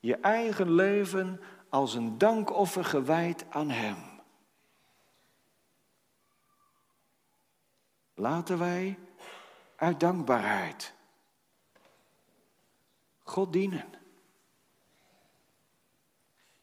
je 0.00 0.16
eigen 0.16 0.74
leven 0.74 1.40
als 1.68 1.94
een 1.94 2.18
dankoffer 2.18 2.84
gewijd 2.84 3.44
aan 3.50 3.70
Hem. 3.70 4.11
Laten 8.14 8.58
wij 8.58 8.98
uit 9.76 10.00
dankbaarheid 10.00 10.94
God 13.22 13.52
dienen. 13.52 13.84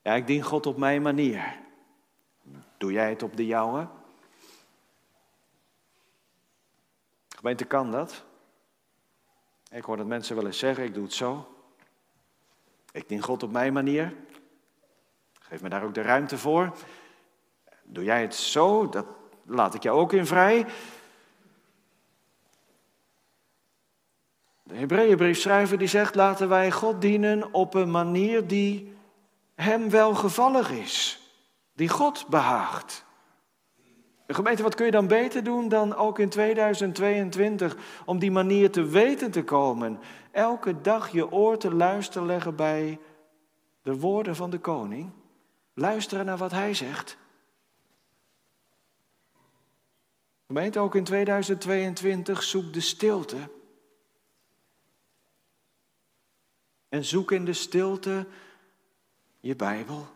Ja, 0.01 0.13
ik 0.13 0.27
dien 0.27 0.41
God 0.41 0.65
op 0.65 0.77
mijn 0.77 1.01
manier. 1.01 1.59
Doe 2.77 2.91
jij 2.91 3.09
het 3.09 3.23
op 3.23 3.37
de 3.37 3.45
jouwe? 3.45 3.87
Gemeente, 7.29 7.65
kan 7.65 7.91
dat? 7.91 8.23
Ik 9.71 9.83
hoor 9.83 9.97
dat 9.97 10.05
mensen 10.05 10.35
wel 10.35 10.45
eens 10.45 10.57
zeggen, 10.57 10.83
ik 10.83 10.93
doe 10.93 11.03
het 11.03 11.13
zo. 11.13 11.47
Ik 12.91 13.07
dien 13.07 13.21
God 13.21 13.43
op 13.43 13.51
mijn 13.51 13.73
manier. 13.73 14.15
Geef 15.39 15.61
me 15.61 15.69
daar 15.69 15.83
ook 15.83 15.93
de 15.93 16.01
ruimte 16.01 16.37
voor. 16.37 16.77
Doe 17.83 18.03
jij 18.03 18.21
het 18.21 18.35
zo, 18.35 18.89
dat 18.89 19.05
laat 19.45 19.73
ik 19.73 19.83
jou 19.83 19.99
ook 19.99 20.13
in 20.13 20.25
vrij. 20.25 20.65
De 24.69 24.75
Hebreeënbriefschrijver 24.75 25.77
die 25.77 25.87
zegt, 25.87 26.15
laten 26.15 26.49
wij 26.49 26.71
God 26.71 27.01
dienen 27.01 27.53
op 27.53 27.73
een 27.73 27.91
manier 27.91 28.47
die 28.47 28.93
hem 29.55 29.89
welgevallig 29.89 30.71
is. 30.71 31.19
Die 31.73 31.89
God 31.89 32.25
behaagt. 32.27 33.05
Gemeente, 34.27 34.63
wat 34.63 34.75
kun 34.75 34.85
je 34.85 34.91
dan 34.91 35.07
beter 35.07 35.43
doen 35.43 35.69
dan 35.69 35.95
ook 35.95 36.19
in 36.19 36.29
2022 36.29 37.77
om 38.05 38.19
die 38.19 38.31
manier 38.31 38.71
te 38.71 38.83
weten 38.83 39.31
te 39.31 39.43
komen? 39.43 39.99
Elke 40.31 40.81
dag 40.81 41.11
je 41.11 41.31
oor 41.31 41.57
te 41.57 41.73
luisteren 41.75 42.27
leggen 42.27 42.55
bij 42.55 42.99
de 43.81 43.99
woorden 43.99 44.35
van 44.35 44.49
de 44.49 44.59
koning. 44.59 45.11
Luisteren 45.73 46.25
naar 46.25 46.37
wat 46.37 46.51
hij 46.51 46.73
zegt. 46.73 47.17
Gemeente, 50.47 50.79
ook 50.79 50.95
in 50.95 51.03
2022 51.03 52.43
zoek 52.43 52.73
de 52.73 52.81
stilte. 52.81 53.37
En 56.89 57.05
zoek 57.05 57.31
in 57.31 57.45
de 57.45 57.53
stilte 57.53 58.27
je 59.39 59.55
Bijbel. 59.55 60.07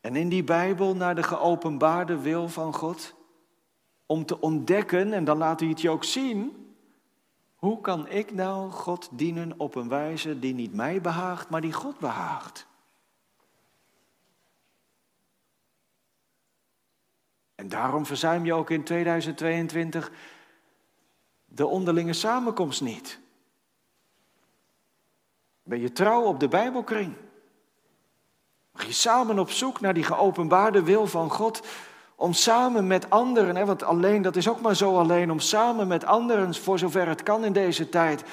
En 0.00 0.16
in 0.16 0.28
die 0.28 0.44
Bijbel 0.44 0.96
naar 0.96 1.14
de 1.14 1.22
geopenbaarde 1.22 2.18
wil 2.18 2.48
van 2.48 2.74
God. 2.74 3.14
Om 4.06 4.26
te 4.26 4.40
ontdekken, 4.40 5.12
en 5.12 5.24
dan 5.24 5.38
laat 5.38 5.60
hij 5.60 5.68
het 5.68 5.80
je 5.80 5.90
ook 5.90 6.04
zien. 6.04 6.74
Hoe 7.54 7.80
kan 7.80 8.08
ik 8.08 8.32
nou 8.32 8.70
God 8.70 9.08
dienen 9.12 9.54
op 9.56 9.74
een 9.74 9.88
wijze 9.88 10.38
die 10.38 10.54
niet 10.54 10.74
mij 10.74 11.00
behaagt, 11.00 11.50
maar 11.50 11.60
die 11.60 11.72
God 11.72 11.98
behaagt? 11.98 12.66
En 17.54 17.68
daarom 17.68 18.06
verzuim 18.06 18.44
je 18.44 18.52
ook 18.52 18.70
in 18.70 18.84
2022 18.84 20.12
de 21.44 21.66
onderlinge 21.66 22.12
samenkomst 22.12 22.80
niet. 22.80 23.21
Ben 25.62 25.80
je 25.80 25.92
trouw 25.92 26.22
op 26.22 26.40
de 26.40 26.48
Bijbelkring? 26.48 27.14
Mag 28.72 28.84
je 28.84 28.92
samen 28.92 29.38
op 29.38 29.50
zoek 29.50 29.80
naar 29.80 29.94
die 29.94 30.04
geopenbaarde 30.04 30.82
wil 30.82 31.06
van 31.06 31.30
God 31.30 31.66
om 32.22 32.32
samen 32.32 32.86
met 32.86 33.10
anderen, 33.10 33.56
hè, 33.56 33.64
want 33.64 33.82
alleen, 33.82 34.22
dat 34.22 34.36
is 34.36 34.48
ook 34.48 34.60
maar 34.60 34.76
zo 34.76 34.98
alleen, 34.98 35.30
om 35.30 35.40
samen 35.40 35.86
met 35.86 36.04
anderen, 36.04 36.54
voor 36.54 36.78
zover 36.78 37.08
het 37.08 37.22
kan 37.22 37.44
in 37.44 37.52
deze 37.52 37.88
tijd, 37.88 38.24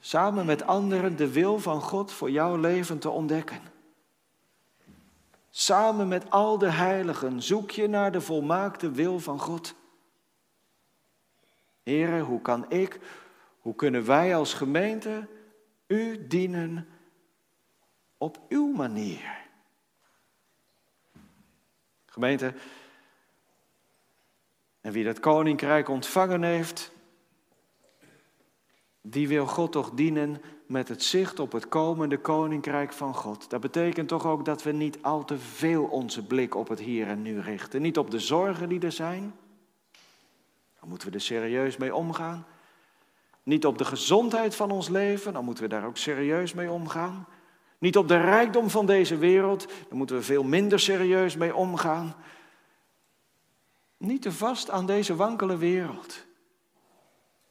samen 0.00 0.46
met 0.46 0.66
anderen 0.66 1.16
de 1.16 1.32
wil 1.32 1.58
van 1.58 1.80
God 1.80 2.12
voor 2.12 2.30
jouw 2.30 2.56
leven 2.56 2.98
te 2.98 3.10
ontdekken. 3.10 3.60
Samen 5.50 6.08
met 6.08 6.30
al 6.30 6.58
de 6.58 6.70
heiligen 6.70 7.42
zoek 7.42 7.70
je 7.70 7.88
naar 7.88 8.12
de 8.12 8.20
volmaakte 8.20 8.90
wil 8.90 9.18
van 9.18 9.38
God. 9.38 9.74
Heren, 11.82 12.20
hoe 12.20 12.40
kan 12.40 12.64
ik, 12.68 13.00
hoe 13.60 13.74
kunnen 13.74 14.06
wij 14.06 14.36
als 14.36 14.54
gemeente 14.54 15.28
u 15.92 16.26
dienen 16.26 16.88
op 18.18 18.40
uw 18.48 18.72
manier? 18.72 19.40
Gemeente, 22.06 22.54
en 24.80 24.92
wie 24.92 25.04
dat 25.04 25.20
koninkrijk 25.20 25.88
ontvangen 25.88 26.42
heeft, 26.42 26.92
die 29.00 29.28
wil 29.28 29.46
God 29.46 29.72
toch 29.72 29.90
dienen 29.90 30.42
met 30.66 30.88
het 30.88 31.02
zicht 31.02 31.38
op 31.38 31.52
het 31.52 31.68
komende 31.68 32.18
koninkrijk 32.18 32.92
van 32.92 33.14
God. 33.14 33.50
Dat 33.50 33.60
betekent 33.60 34.08
toch 34.08 34.26
ook 34.26 34.44
dat 34.44 34.62
we 34.62 34.72
niet 34.72 35.02
al 35.02 35.24
te 35.24 35.38
veel 35.38 35.84
onze 35.84 36.26
blik 36.26 36.54
op 36.54 36.68
het 36.68 36.80
hier 36.80 37.06
en 37.06 37.22
nu 37.22 37.40
richten. 37.40 37.82
Niet 37.82 37.98
op 37.98 38.10
de 38.10 38.18
zorgen 38.18 38.68
die 38.68 38.80
er 38.80 38.92
zijn. 38.92 39.34
Dan 40.80 40.88
moeten 40.88 41.08
we 41.08 41.14
er 41.14 41.20
serieus 41.20 41.76
mee 41.76 41.94
omgaan. 41.94 42.46
Niet 43.42 43.66
op 43.66 43.78
de 43.78 43.84
gezondheid 43.84 44.54
van 44.54 44.70
ons 44.70 44.88
leven, 44.88 45.32
dan 45.32 45.44
moeten 45.44 45.64
we 45.64 45.70
daar 45.70 45.86
ook 45.86 45.96
serieus 45.96 46.52
mee 46.52 46.70
omgaan. 46.70 47.26
Niet 47.78 47.96
op 47.96 48.08
de 48.08 48.20
rijkdom 48.20 48.70
van 48.70 48.86
deze 48.86 49.16
wereld, 49.16 49.66
dan 49.88 49.98
moeten 49.98 50.16
we 50.16 50.22
veel 50.22 50.42
minder 50.42 50.80
serieus 50.80 51.36
mee 51.36 51.54
omgaan. 51.54 52.14
Niet 53.96 54.22
te 54.22 54.32
vast 54.32 54.70
aan 54.70 54.86
deze 54.86 55.16
wankele 55.16 55.56
wereld, 55.56 56.26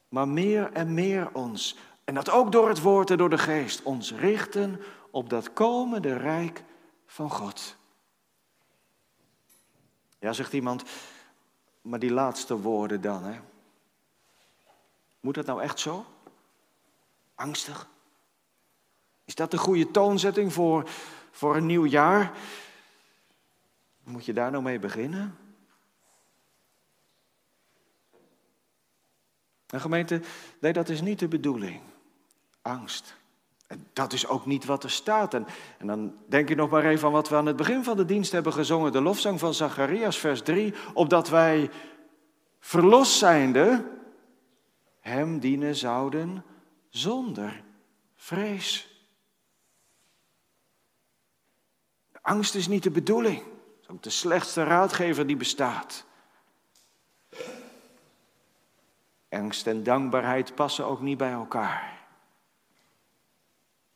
maar 0.08 0.28
meer 0.28 0.72
en 0.72 0.94
meer 0.94 1.30
ons, 1.32 1.76
en 2.04 2.14
dat 2.14 2.30
ook 2.30 2.52
door 2.52 2.68
het 2.68 2.80
woord 2.80 3.10
en 3.10 3.16
door 3.16 3.30
de 3.30 3.38
geest, 3.38 3.82
ons 3.82 4.14
richten 4.14 4.80
op 5.10 5.30
dat 5.30 5.52
komende 5.52 6.16
rijk 6.16 6.64
van 7.06 7.30
God. 7.30 7.76
Ja, 10.18 10.32
zegt 10.32 10.52
iemand, 10.52 10.82
maar 11.80 11.98
die 11.98 12.12
laatste 12.12 12.60
woorden 12.60 13.00
dan, 13.00 13.24
hè? 13.24 13.40
Moet 15.22 15.34
dat 15.34 15.46
nou 15.46 15.62
echt 15.62 15.80
zo? 15.80 16.06
Angstig? 17.34 17.88
Is 19.24 19.34
dat 19.34 19.50
de 19.50 19.58
goede 19.58 19.90
toonzetting 19.90 20.52
voor, 20.52 20.88
voor 21.30 21.56
een 21.56 21.66
nieuw 21.66 21.86
jaar? 21.86 22.32
Moet 24.04 24.24
je 24.24 24.32
daar 24.32 24.50
nou 24.50 24.62
mee 24.62 24.78
beginnen? 24.78 25.36
En 29.66 29.80
gemeente, 29.80 30.20
nee, 30.58 30.72
dat 30.72 30.88
is 30.88 31.00
niet 31.00 31.18
de 31.18 31.28
bedoeling. 31.28 31.80
Angst. 32.62 33.14
Dat 33.92 34.12
is 34.12 34.26
ook 34.26 34.46
niet 34.46 34.64
wat 34.64 34.84
er 34.84 34.90
staat. 34.90 35.34
En, 35.34 35.46
en 35.78 35.86
dan 35.86 36.14
denk 36.26 36.48
je 36.48 36.54
nog 36.54 36.70
maar 36.70 36.84
even 36.84 37.06
aan 37.06 37.12
wat 37.12 37.28
we 37.28 37.36
aan 37.36 37.46
het 37.46 37.56
begin 37.56 37.84
van 37.84 37.96
de 37.96 38.04
dienst 38.04 38.32
hebben 38.32 38.52
gezongen. 38.52 38.92
De 38.92 39.00
lofzang 39.00 39.38
van 39.38 39.54
Zacharias, 39.54 40.18
vers 40.18 40.42
3. 40.42 40.74
Opdat 40.94 41.28
wij 41.28 41.70
verlost 42.60 43.18
zijnde 43.18 43.84
hem 45.02 45.38
dienen 45.38 45.76
zouden 45.76 46.44
zonder 46.88 47.62
vrees. 48.14 48.90
Angst 52.20 52.54
is 52.54 52.68
niet 52.68 52.82
de 52.82 52.90
bedoeling. 52.90 53.38
Dat 53.38 53.80
is 53.82 53.88
ook 53.88 54.02
de 54.02 54.10
slechtste 54.10 54.64
raadgever 54.64 55.26
die 55.26 55.36
bestaat. 55.36 56.04
Angst 59.28 59.66
en 59.66 59.82
dankbaarheid 59.82 60.54
passen 60.54 60.86
ook 60.86 61.00
niet 61.00 61.18
bij 61.18 61.32
elkaar. 61.32 62.06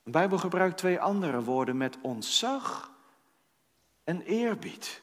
De 0.03 0.11
Bijbel 0.11 0.39
gebruikt 0.39 0.79
twee 0.79 1.01
andere 1.01 1.43
woorden 1.43 1.77
met 1.77 1.99
ontzag 2.03 2.93
en 4.05 4.21
eerbied. 4.23 5.03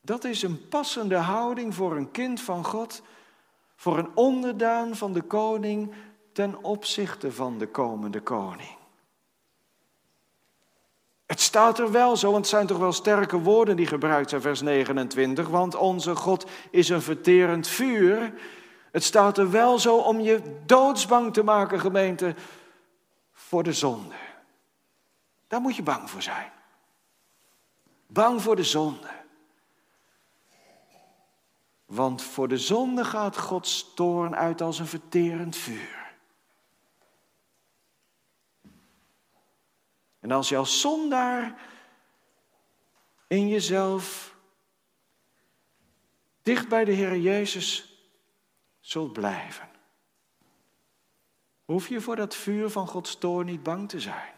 Dat 0.00 0.24
is 0.24 0.42
een 0.42 0.68
passende 0.68 1.16
houding 1.16 1.74
voor 1.74 1.96
een 1.96 2.10
kind 2.10 2.40
van 2.40 2.64
God, 2.64 3.02
voor 3.76 3.98
een 3.98 4.10
onderdaan 4.14 4.96
van 4.96 5.12
de 5.12 5.22
koning 5.22 5.94
ten 6.32 6.64
opzichte 6.64 7.32
van 7.32 7.58
de 7.58 7.66
komende 7.66 8.20
koning. 8.20 8.76
Het 11.26 11.40
staat 11.40 11.78
er 11.78 11.90
wel 11.90 12.16
zo, 12.16 12.26
want 12.26 12.36
het 12.36 12.48
zijn 12.54 12.66
toch 12.66 12.78
wel 12.78 12.92
sterke 12.92 13.38
woorden 13.38 13.76
die 13.76 13.86
gebruikt 13.86 14.30
zijn, 14.30 14.40
vers 14.40 14.60
29. 14.60 15.48
Want 15.48 15.74
onze 15.74 16.16
God 16.16 16.50
is 16.70 16.88
een 16.88 17.02
verterend 17.02 17.68
vuur. 17.68 18.32
Het 18.90 19.04
staat 19.04 19.38
er 19.38 19.50
wel 19.50 19.78
zo 19.78 19.96
om 19.96 20.20
je 20.20 20.60
doodsbang 20.66 21.32
te 21.32 21.42
maken, 21.42 21.80
gemeente, 21.80 22.34
voor 23.32 23.62
de 23.62 23.72
zonde. 23.72 24.14
Daar 25.48 25.60
moet 25.60 25.76
je 25.76 25.82
bang 25.82 26.10
voor 26.10 26.22
zijn. 26.22 26.52
Bang 28.06 28.42
voor 28.42 28.56
de 28.56 28.64
zonde. 28.64 29.08
Want 31.86 32.22
voor 32.22 32.48
de 32.48 32.58
zonde 32.58 33.04
gaat 33.04 33.38
Gods 33.38 33.94
toorn 33.94 34.36
uit 34.36 34.60
als 34.60 34.78
een 34.78 34.86
verterend 34.86 35.56
vuur. 35.56 36.14
En 40.18 40.30
als 40.30 40.48
je 40.48 40.56
als 40.56 40.80
zondaar 40.80 41.60
in 43.26 43.48
jezelf 43.48 44.36
dicht 46.42 46.68
bij 46.68 46.84
de 46.84 46.92
Heer 46.92 47.16
Jezus 47.16 47.98
zult 48.80 49.12
blijven, 49.12 49.68
hoef 51.64 51.88
je 51.88 52.00
voor 52.00 52.16
dat 52.16 52.34
vuur 52.34 52.70
van 52.70 52.88
Gods 52.88 53.16
toorn 53.16 53.46
niet 53.46 53.62
bang 53.62 53.88
te 53.88 54.00
zijn. 54.00 54.34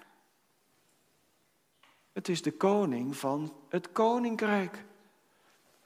Het 2.13 2.29
is 2.29 2.43
de 2.43 2.53
koning 2.53 3.17
van 3.17 3.55
het 3.69 3.93
koninkrijk, 3.93 4.85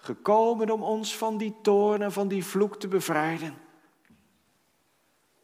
gekomen 0.02 0.70
om 0.70 0.82
ons 0.82 1.16
van 1.16 1.36
die 1.36 1.54
toorn 1.62 2.02
en 2.02 2.12
van 2.12 2.28
die 2.28 2.44
vloek 2.44 2.76
te 2.76 2.88
bevrijden. 2.88 3.54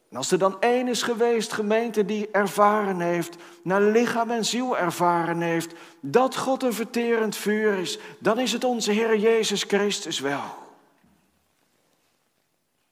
En 0.09 0.17
als 0.17 0.31
er 0.31 0.37
dan 0.37 0.61
één 0.61 0.87
is 0.87 1.01
geweest, 1.01 1.53
gemeente, 1.53 2.05
die 2.05 2.31
ervaren 2.31 2.99
heeft, 2.99 3.35
naar 3.63 3.81
lichaam 3.81 4.31
en 4.31 4.45
ziel 4.45 4.77
ervaren 4.77 5.41
heeft, 5.41 5.73
dat 5.99 6.37
God 6.37 6.63
een 6.63 6.73
verterend 6.73 7.35
vuur 7.35 7.77
is, 7.77 7.99
dan 8.19 8.39
is 8.39 8.51
het 8.51 8.63
onze 8.63 8.91
Heer 8.91 9.17
Jezus 9.17 9.63
Christus 9.63 10.19
wel. 10.19 10.57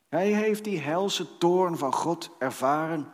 Hij 0.09 0.27
heeft 0.27 0.63
die 0.63 0.79
helse 0.79 1.37
toorn 1.37 1.77
van 1.77 1.93
God 1.93 2.29
ervaren, 2.39 3.11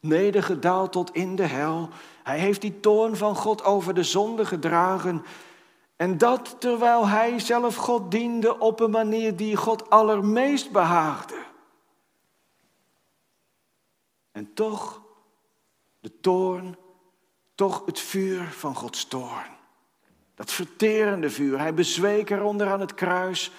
nedergedaald 0.00 0.92
tot 0.92 1.14
in 1.14 1.36
de 1.36 1.46
hel. 1.46 1.88
Hij 2.22 2.38
heeft 2.38 2.60
die 2.60 2.80
toorn 2.80 3.16
van 3.16 3.36
God 3.36 3.64
over 3.64 3.94
de 3.94 4.02
zonde 4.02 4.44
gedragen. 4.44 5.24
En 5.96 6.18
dat 6.18 6.60
terwijl 6.60 7.08
hij 7.08 7.38
zelf 7.38 7.76
God 7.76 8.10
diende 8.10 8.58
op 8.58 8.80
een 8.80 8.90
manier 8.90 9.36
die 9.36 9.56
God 9.56 9.90
allermeest 9.90 10.70
behaagde. 10.70 11.44
En 14.32 14.54
toch 14.54 15.02
de 16.00 16.20
toorn, 16.20 16.76
toch 17.54 17.82
het 17.86 18.00
vuur 18.00 18.52
van 18.52 18.74
Gods 18.74 19.04
toorn. 19.04 19.56
Dat 20.34 20.52
verterende 20.52 21.30
vuur. 21.30 21.58
Hij 21.58 21.74
bezweek 21.74 22.30
eronder 22.30 22.70
aan 22.70 22.80
het 22.80 22.94
kruis. 22.94 23.50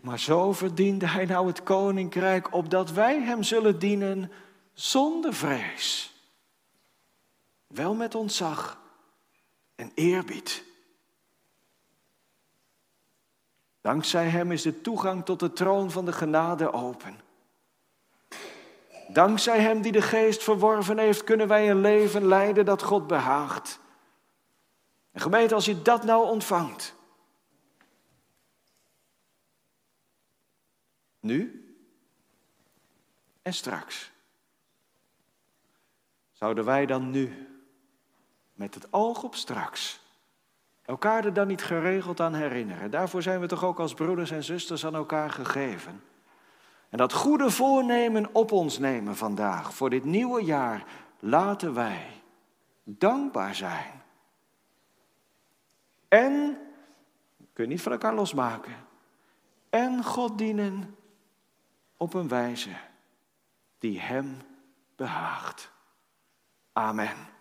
Maar 0.00 0.18
zo 0.18 0.52
verdiende 0.52 1.06
hij 1.06 1.24
nou 1.24 1.46
het 1.46 1.62
koninkrijk, 1.62 2.54
opdat 2.54 2.92
wij 2.92 3.20
hem 3.20 3.42
zullen 3.42 3.78
dienen 3.78 4.32
zonder 4.72 5.34
vrees. 5.34 6.14
Wel 7.66 7.94
met 7.94 8.14
ontzag 8.14 8.82
en 9.74 9.92
eerbied. 9.94 10.64
Dankzij 13.80 14.28
hem 14.28 14.52
is 14.52 14.62
de 14.62 14.80
toegang 14.80 15.24
tot 15.24 15.40
de 15.40 15.52
troon 15.52 15.90
van 15.90 16.04
de 16.04 16.12
genade 16.12 16.72
open. 16.72 17.24
Dankzij 19.08 19.60
Hem 19.60 19.82
die 19.82 19.92
de 19.92 20.02
geest 20.02 20.42
verworven 20.42 20.98
heeft, 20.98 21.24
kunnen 21.24 21.48
wij 21.48 21.70
een 21.70 21.80
leven 21.80 22.26
leiden 22.26 22.64
dat 22.64 22.82
God 22.82 23.06
behaagt. 23.06 23.80
En 25.10 25.20
gemeente, 25.20 25.54
als 25.54 25.64
je 25.64 25.82
dat 25.82 26.04
nou 26.04 26.28
ontvangt, 26.28 26.94
nu 31.20 31.68
en 33.42 33.54
straks, 33.54 34.12
zouden 36.32 36.64
wij 36.64 36.86
dan 36.86 37.10
nu, 37.10 37.48
met 38.54 38.74
het 38.74 38.92
oog 38.92 39.22
op 39.22 39.34
straks, 39.34 40.00
elkaar 40.82 41.24
er 41.24 41.32
dan 41.32 41.46
niet 41.46 41.62
geregeld 41.62 42.20
aan 42.20 42.34
herinneren? 42.34 42.90
Daarvoor 42.90 43.22
zijn 43.22 43.40
we 43.40 43.46
toch 43.46 43.64
ook 43.64 43.78
als 43.78 43.94
broeders 43.94 44.30
en 44.30 44.44
zusters 44.44 44.86
aan 44.86 44.94
elkaar 44.94 45.30
gegeven. 45.30 46.02
En 46.88 46.98
dat 46.98 47.12
goede 47.12 47.50
voornemen 47.50 48.34
op 48.34 48.52
ons 48.52 48.78
nemen 48.78 49.16
vandaag, 49.16 49.74
voor 49.74 49.90
dit 49.90 50.04
nieuwe 50.04 50.44
jaar, 50.44 50.84
laten 51.18 51.74
wij 51.74 52.06
dankbaar 52.84 53.54
zijn. 53.54 54.02
En, 56.08 56.58
kun 57.52 57.68
niet 57.68 57.82
van 57.82 57.92
elkaar 57.92 58.14
losmaken, 58.14 58.74
en 59.70 60.04
God 60.04 60.38
dienen 60.38 60.96
op 61.96 62.14
een 62.14 62.28
wijze 62.28 62.70
die 63.78 64.00
Hem 64.00 64.36
behaagt. 64.96 65.70
Amen. 66.72 67.33